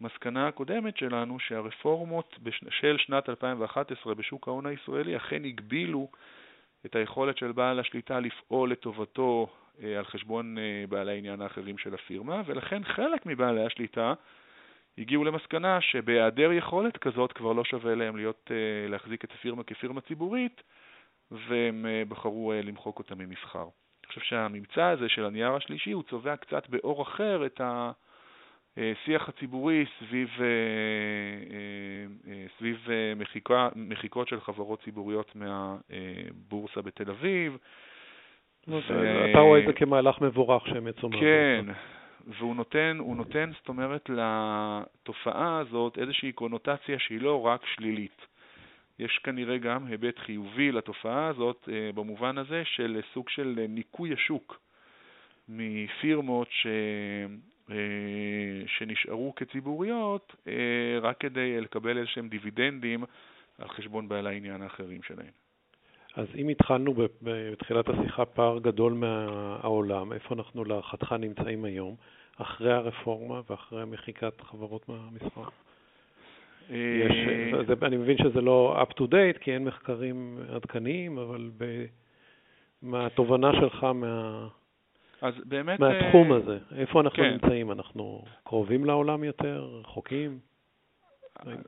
המסקנה 0.00 0.48
הקודמת 0.48 0.96
שלנו 0.96 1.40
שהרפורמות 1.40 2.38
של 2.70 2.96
שנת 2.98 3.28
2011 3.28 4.14
בשוק 4.14 4.48
ההון 4.48 4.66
הישראלי 4.66 5.16
אכן 5.16 5.44
הגבילו 5.44 6.08
את 6.86 6.96
היכולת 6.96 7.38
של 7.38 7.52
בעל 7.52 7.80
השליטה 7.80 8.20
לפעול 8.20 8.72
לטובתו 8.72 9.46
אה, 9.50 9.59
על 9.98 10.04
חשבון 10.04 10.58
אה, 10.58 10.84
בעלי 10.88 11.12
העניין 11.12 11.40
האחרים 11.40 11.78
של 11.78 11.94
הפירמה, 11.94 12.42
ולכן 12.46 12.84
חלק 12.84 13.26
מבעלי 13.26 13.66
השליטה 13.66 14.14
הגיעו 14.98 15.24
למסקנה 15.24 15.80
שבהיעדר 15.80 16.52
יכולת 16.52 16.96
כזאת 16.96 17.32
כבר 17.32 17.52
לא 17.52 17.64
שווה 17.64 17.94
להם 17.94 18.16
להיות, 18.16 18.50
אה, 18.50 18.88
להחזיק 18.88 19.24
את 19.24 19.32
הפירמה 19.32 19.62
כפירמה 19.62 20.00
ציבורית, 20.00 20.62
והם 21.30 21.86
בחרו 22.08 22.52
למחוק 22.64 22.98
אותה 22.98 23.14
ממסחר. 23.14 23.62
אני 23.62 24.08
חושב 24.08 24.20
שהממצא 24.20 24.84
הזה 24.84 25.08
של 25.08 25.24
הנייר 25.24 25.52
השלישי 25.52 25.90
הוא 25.90 26.02
צובע 26.02 26.36
קצת 26.36 26.68
באור 26.68 27.02
אחר 27.02 27.46
את 27.46 27.60
השיח 28.76 29.28
הציבורי 29.28 29.84
סביב, 29.98 30.28
סביב 32.58 32.86
מחיקה, 33.16 33.68
מחיקות 33.76 34.28
של 34.28 34.40
חברות 34.40 34.82
ציבוריות 34.82 35.32
מהבורסה 35.36 36.82
בתל 36.82 37.10
אביב, 37.10 37.56
אתה 39.30 39.38
רואה 39.38 39.60
את 39.60 39.66
זה 39.66 39.72
כמהלך 39.72 40.20
מבורך 40.20 40.66
שהם 40.66 40.88
יצאו 40.88 41.08
מהבורסה. 41.08 41.26
כן, 41.26 41.64
והוא 42.26 42.56
נותן, 42.56 42.96
הוא 43.00 43.16
נותן, 43.16 43.50
זאת 43.58 43.68
אומרת, 43.68 44.10
לתופעה 44.10 45.58
הזאת 45.58 45.98
איזושהי 45.98 46.32
קונוטציה 46.32 46.98
שהיא 46.98 47.20
לא 47.20 47.46
רק 47.46 47.66
שלילית. 47.66 48.26
יש 48.98 49.20
כנראה 49.24 49.58
גם 49.58 49.86
היבט 49.86 50.18
חיובי 50.18 50.72
לתופעה 50.72 51.26
הזאת 51.26 51.68
אה, 51.72 51.90
במובן 51.94 52.38
הזה 52.38 52.62
של 52.64 53.00
סוג 53.14 53.28
של 53.28 53.66
ניקוי 53.68 54.12
השוק 54.12 54.60
מפירמות 55.48 56.48
ש... 56.50 56.66
אה, 57.70 57.76
שנשארו 58.66 59.34
כציבוריות 59.34 60.36
אה, 60.48 60.98
רק 61.02 61.18
כדי 61.20 61.60
לקבל 61.60 61.98
איזשהם 61.98 62.28
דיבידנדים 62.28 63.04
על 63.58 63.68
חשבון 63.68 64.08
בעלי 64.08 64.28
העניין 64.28 64.62
האחרים 64.62 65.02
שלהם. 65.02 65.39
אז 66.16 66.26
אם 66.36 66.48
התחלנו 66.48 66.94
בתחילת 67.22 67.88
השיחה 67.88 68.24
פער 68.24 68.58
גדול 68.58 68.92
מהעולם, 68.92 70.12
איפה 70.12 70.34
אנחנו 70.34 70.64
להערכתך 70.64 71.12
נמצאים 71.12 71.64
היום, 71.64 71.94
אחרי 72.36 72.72
הרפורמה 72.72 73.40
ואחרי 73.50 73.84
מחיקת 73.84 74.40
חברות 74.40 74.88
מהמסחר? 74.88 75.48
יש, 76.70 77.12
אה, 77.54 77.64
זה, 77.66 77.74
אני 77.82 77.96
מבין 77.96 78.16
שזה 78.18 78.40
לא 78.40 78.82
up 78.82 78.92
to 78.92 79.02
date, 79.02 79.38
כי 79.40 79.54
אין 79.54 79.64
מחקרים 79.64 80.38
עדכניים, 80.48 81.18
אבל 81.18 81.50
ב, 81.58 81.84
מהתובנה 82.82 83.52
שלך 83.52 83.84
מה, 83.84 84.46
אז 85.22 85.34
באמת, 85.44 85.80
מהתחום 85.80 86.32
אה, 86.32 86.36
הזה, 86.36 86.58
איפה 86.76 87.00
אנחנו 87.00 87.16
כן. 87.22 87.30
נמצאים? 87.30 87.72
אנחנו 87.72 88.24
קרובים 88.44 88.84
לעולם 88.84 89.24
יותר, 89.24 89.68
רחוקים? 89.80 90.38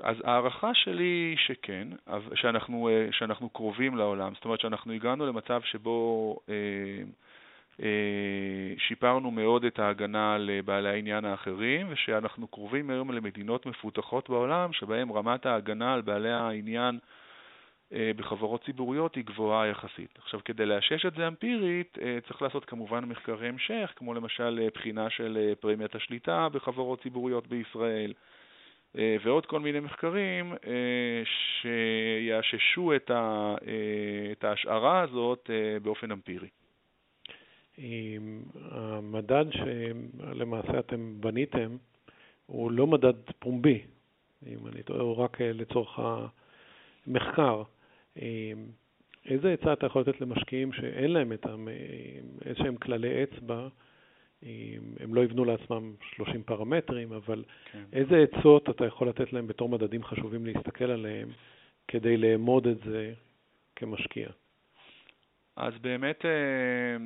אז 0.01 0.17
ההערכה 0.25 0.75
שלי 0.75 1.05
היא 1.05 1.37
שכן, 1.37 1.89
שאנחנו, 2.35 2.89
אה, 2.89 3.09
שאנחנו 3.13 3.51
קרובים 3.51 3.97
לעולם, 3.97 4.35
זאת 4.35 4.45
אומרת 4.45 4.61
שאנחנו 4.61 4.93
הגענו 4.93 5.27
למצב 5.27 5.61
שבו 5.65 6.37
אה, 6.49 6.55
אה, 7.83 8.75
שיפרנו 8.79 9.31
מאוד 9.31 9.65
את 9.65 9.79
ההגנה 9.79 10.35
על 10.35 10.51
בעלי 10.65 10.89
העניין 10.89 11.25
האחרים, 11.25 11.87
ושאנחנו 11.91 12.49
קרובים 12.49 12.91
היום 12.91 13.11
למדינות 13.11 13.67
מפותחות 13.67 14.31
בעולם, 14.31 14.73
שבהן 14.73 15.11
רמת 15.11 15.47
ההגנה 15.47 15.95
על 15.95 16.01
בעלי 16.01 16.33
העניין 16.33 16.99
אה, 17.93 18.11
בחברות 18.17 18.65
ציבוריות 18.65 19.15
היא 19.15 19.25
גבוהה 19.25 19.67
יחסית. 19.67 20.19
עכשיו, 20.19 20.41
כדי 20.45 20.67
לאשש 20.67 21.07
את 21.07 21.15
זה 21.15 21.29
אמפירית, 21.29 21.99
אה, 22.03 22.19
צריך 22.29 22.43
לעשות 22.43 22.65
כמובן 22.65 23.05
מחקרי 23.05 23.49
המשך, 23.49 23.93
כמו 23.97 24.15
למשל 24.15 24.69
בחינה 24.75 25.11
של 25.11 25.53
פרמיית 25.61 25.95
השליטה 25.95 26.49
בחברות 26.49 27.03
ציבוריות 27.03 27.47
בישראל, 27.47 28.11
אה, 28.11 28.42
ועוד 28.95 29.47
כל 29.47 29.61
מיני 29.61 29.81
מחקרים 29.81 30.53
אה, 30.53 31.23
שיאששו 31.61 32.93
אה, 32.93 32.97
את 34.33 34.45
ההשערה 34.45 35.01
הזאת 35.01 35.51
באופן 35.83 36.11
אמפירי. 36.11 36.49
המדד 38.71 39.45
שלמעשה 39.51 40.79
אתם 40.79 41.15
בניתם 41.21 41.77
הוא 42.47 42.71
לא 42.71 42.87
מדד 42.87 43.15
פומבי, 43.39 43.83
אם 44.47 44.67
אני 44.67 44.83
טועה, 44.83 45.01
הוא 45.01 45.17
רק 45.17 45.41
לצורך 45.41 45.99
המחקר. 47.07 47.63
איזה 49.27 49.53
עצה 49.53 49.73
אתה 49.73 49.87
יכול 49.87 50.03
לתת 50.03 50.21
למשקיעים 50.21 50.73
שאין 50.73 51.13
להם 51.13 51.33
את 51.33 51.47
איזשהם 52.45 52.77
כללי 52.77 53.23
אצבע 53.23 53.69
הם 55.01 55.15
לא 55.15 55.21
יבנו 55.21 55.45
לעצמם 55.45 55.95
30 56.17 56.43
פרמטרים, 56.43 57.13
אבל 57.13 57.45
כן. 57.73 57.83
איזה 57.93 58.17
עצות 58.17 58.71
אתה 58.71 58.87
יכול 58.87 59.09
לתת 59.09 59.33
להם 59.33 59.47
בתור 59.47 59.69
מדדים 59.69 60.05
חשובים 60.05 60.47
להסתכל 60.47 60.91
עליהם 60.91 61.29
כדי 61.89 62.17
לאמוד 62.17 62.67
את 62.67 62.79
זה 62.85 63.13
כמשקיע? 63.77 64.29
אז 65.57 65.75
באמת, 65.81 66.25
אה, 66.25 66.97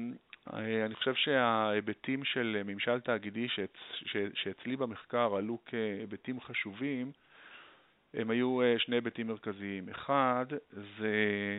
אה, 0.59 0.85
אני 0.85 0.94
חושב 0.94 1.14
שההיבטים 1.14 2.25
של 2.25 2.62
ממשל 2.64 3.01
תאגידי 3.01 3.46
שאצלי 4.35 4.77
במחקר 4.77 5.37
עלו 5.37 5.59
כהיבטים 5.66 6.40
חשובים, 6.40 7.12
הם 8.14 8.31
היו 8.31 8.62
אה, 8.62 8.79
שני 8.79 8.96
היבטים 8.96 9.27
מרכזיים. 9.27 9.88
אחד, 9.88 10.46
זה 10.99 11.14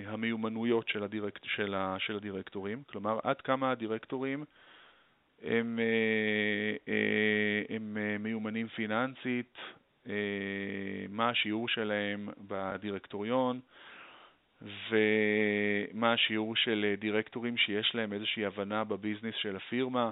המיומנויות 0.06 0.88
של, 0.88 1.04
הדירקט, 1.04 1.44
של, 1.46 2.16
הדירקטורים, 2.16 2.84
כלומר, 2.90 3.20
עד 3.24 3.42
כמה 3.42 3.72
הדירקטורים 3.72 4.46
הם, 5.44 5.80
אה, 5.80 6.94
אה, 6.94 7.76
הם 7.76 7.98
אה, 7.98 8.18
מיומנים 8.18 8.68
פיננסית, 8.68 9.58
מה 11.10 11.30
השיעור 11.30 11.70
שלהם 11.70 12.30
בדירקטוריון 12.38 13.60
ומה 14.62 16.14
השיעור 16.14 16.56
של 16.56 16.96
דירקטורים 16.98 17.58
שיש 17.58 17.96
להם 17.96 18.14
איזושהי 18.14 18.46
הבנה 18.46 18.84
בביזנס 18.84 19.36
של 19.36 19.56
הפירמה. 19.56 20.12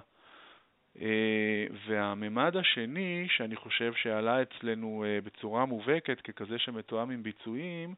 והממד 1.88 2.58
השני, 2.58 3.28
שאני 3.30 3.56
חושב 3.56 3.94
שעלה 3.94 4.42
אצלנו 4.42 5.06
בצורה 5.24 5.66
מובהקת 5.66 6.22
ככזה 6.22 6.60
שמתואם 6.60 7.12
עם 7.12 7.24
ביצועים, 7.24 7.96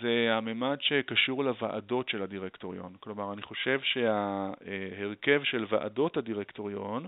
זה 0.00 0.28
הממד 0.32 0.76
שקשור 0.80 1.44
לוועדות 1.44 2.08
של 2.08 2.22
הדירקטוריון. 2.22 2.92
כלומר, 3.00 3.32
אני 3.32 3.42
חושב 3.42 3.80
שההרכב 3.82 5.40
של 5.44 5.66
ועדות 5.68 6.16
הדירקטוריון 6.16 7.06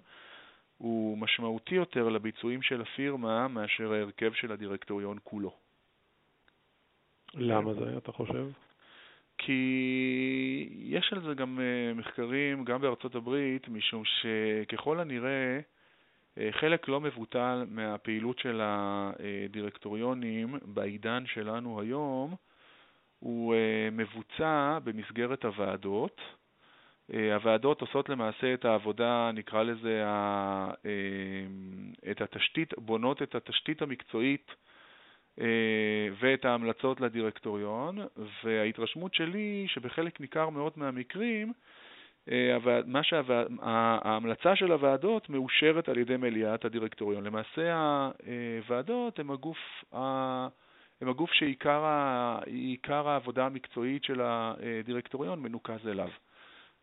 הוא 0.79 1.19
משמעותי 1.19 1.75
יותר 1.75 2.09
לביצועים 2.09 2.63
של 2.63 2.81
הפירמה 2.81 3.49
מאשר 3.49 3.93
ההרכב 3.93 4.33
של 4.33 4.53
הדירקטוריון 4.53 5.19
כולו. 5.25 5.55
למה 7.35 7.75
זה, 7.75 7.97
אתה 7.97 8.13
חושב? 8.13 8.47
כי 9.39 10.69
יש 10.73 11.13
על 11.13 11.23
זה 11.23 11.35
גם 11.35 11.61
אה, 11.61 11.95
מחקרים, 11.95 12.65
גם 12.65 12.81
בארצות 12.81 13.15
הברית, 13.15 13.69
משום 13.69 14.03
שככל 14.05 15.01
הנראה 15.01 15.61
אה, 16.39 16.49
חלק 16.53 16.89
לא 16.89 17.01
מבוטל 17.01 17.65
מהפעילות 17.71 18.39
של 18.39 18.61
הדירקטוריונים 18.63 20.55
בעידן 20.63 21.25
שלנו 21.27 21.81
היום 21.81 22.35
הוא 23.21 23.55
אה, 23.55 23.89
מבוצע 23.93 24.79
במסגרת 24.85 25.45
הוועדות. 25.45 26.21
אה, 27.15 27.35
הוועדות 27.35 27.81
עושות 27.81 28.09
למעשה 28.09 28.55
את 28.55 28.65
העבודה, 28.65 29.31
נקרא 29.35 29.63
לזה, 29.63 30.03
אה, 30.05 30.71
את 32.11 32.21
התשתית, 32.21 32.75
בונות 32.79 33.23
את 33.23 33.35
התשתית 33.35 33.83
המקצועית 33.83 34.51
ואת 36.21 36.45
ההמלצות 36.45 37.01
לדירקטוריון, 37.01 37.99
וההתרשמות 38.45 39.15
שלי 39.15 39.67
שבחלק 39.69 40.21
ניכר 40.21 40.49
מאוד 40.49 40.73
מהמקרים, 40.77 41.53
מה 42.87 43.03
שהווע... 43.03 43.43
ההמלצה 43.61 44.57
של 44.57 44.73
הוועדות 44.73 45.31
מאושרת 45.31 45.89
על 45.89 45.99
ידי 45.99 46.17
מליאת 46.17 46.65
הדירקטוריון. 46.65 47.25
למעשה 47.25 47.75
הוועדות 48.61 49.19
הן 49.19 49.31
הגוף 49.31 49.85
הם 51.01 51.09
הגוף 51.09 51.33
שעיקר 51.33 53.09
העבודה 53.09 53.47
המקצועית 53.47 54.05
של 54.05 54.21
הדירקטוריון 54.23 55.43
מנוקז 55.43 55.89
אליו. 55.89 56.09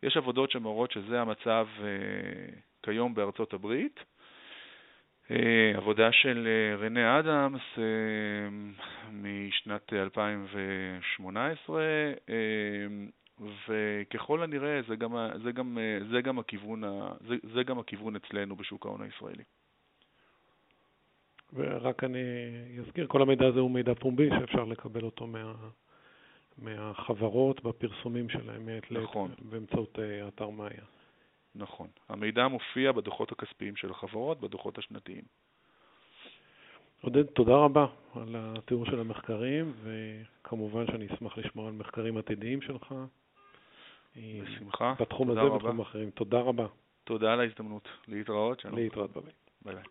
יש 0.04 0.18
עבודות 0.18 0.52
שמראות 0.52 0.92
שזה 0.92 1.22
המצב 1.22 1.68
אה, 1.80 1.88
כיום 2.84 3.14
בארצות 3.14 3.54
הברית. 3.54 4.00
אה, 5.32 5.72
עבודה 5.76 6.12
של 6.12 6.48
אה, 6.48 6.76
רנה 6.76 7.20
אדמס 7.20 7.62
משנת 9.12 9.94
2018, 9.94 11.84
וככל 13.68 14.44
הנראה 14.44 14.82
זה 14.88 14.96
גם, 14.96 15.16
זה 15.44 15.52
גם, 15.52 15.78
זה 16.12 16.22
גם, 16.22 16.40
הכיוון, 16.40 16.84
זה, 17.28 17.36
זה 17.54 17.64
גם 17.64 17.80
הכיוון 17.80 18.16
אצלנו 18.16 18.56
בשוק 18.56 18.86
ההון 18.86 19.02
הישראלי. 19.02 19.44
ורק 21.54 22.04
אני 22.04 22.20
אזכיר, 22.80 23.08
כל 23.08 23.22
המידע 23.22 23.48
הזה 23.48 23.60
הוא 23.60 23.72
מידע 23.72 23.94
פומבי 23.94 24.30
שאפשר 24.40 24.64
לקבל 24.64 25.04
אותו 25.04 25.28
מה, 25.28 25.54
מהחברות 26.58 27.64
בפרסומים 27.64 28.30
שלהם 28.30 28.66
מעת 28.66 28.92
לעת 28.92 29.04
נכון. 29.04 29.32
באמצעות 29.42 30.00
אה, 30.00 30.28
אתר 30.28 30.50
מאיה. 30.50 30.84
נכון. 31.56 31.88
המידע 32.10 32.48
מופיע 32.48 32.92
בדוחות 32.92 33.32
הכספיים 33.32 33.76
של 33.76 33.92
החברות, 33.92 34.40
בדוחות 34.42 34.78
השנתיים. 34.78 35.24
עודד, 37.02 37.24
תודה 37.24 37.56
רבה 37.56 37.86
על 38.16 38.36
התיאור 38.38 38.86
של 38.86 39.00
המחקרים, 39.00 39.74
וכמובן 39.84 40.88
שאני 40.88 41.08
אשמח 41.14 41.38
לשמוע 41.38 41.68
על 41.68 41.74
מחקרים 41.74 42.18
עתידיים 42.18 42.62
שלך. 42.62 42.96
בשמחה. 44.16 44.94
בתחום 45.00 45.32
הזה 45.32 45.40
רבה. 45.40 45.54
ובתחומים 45.54 45.80
אחרים. 45.80 46.10
תודה 46.10 46.40
רבה. 46.40 46.66
תודה 47.04 47.34
על 47.34 47.40
ההזדמנות. 47.40 47.88
להתראות. 48.08 48.60
שלום. 48.60 48.76
להתראות. 48.76 49.12
ביי 49.14 49.24
ביי. 49.66 49.84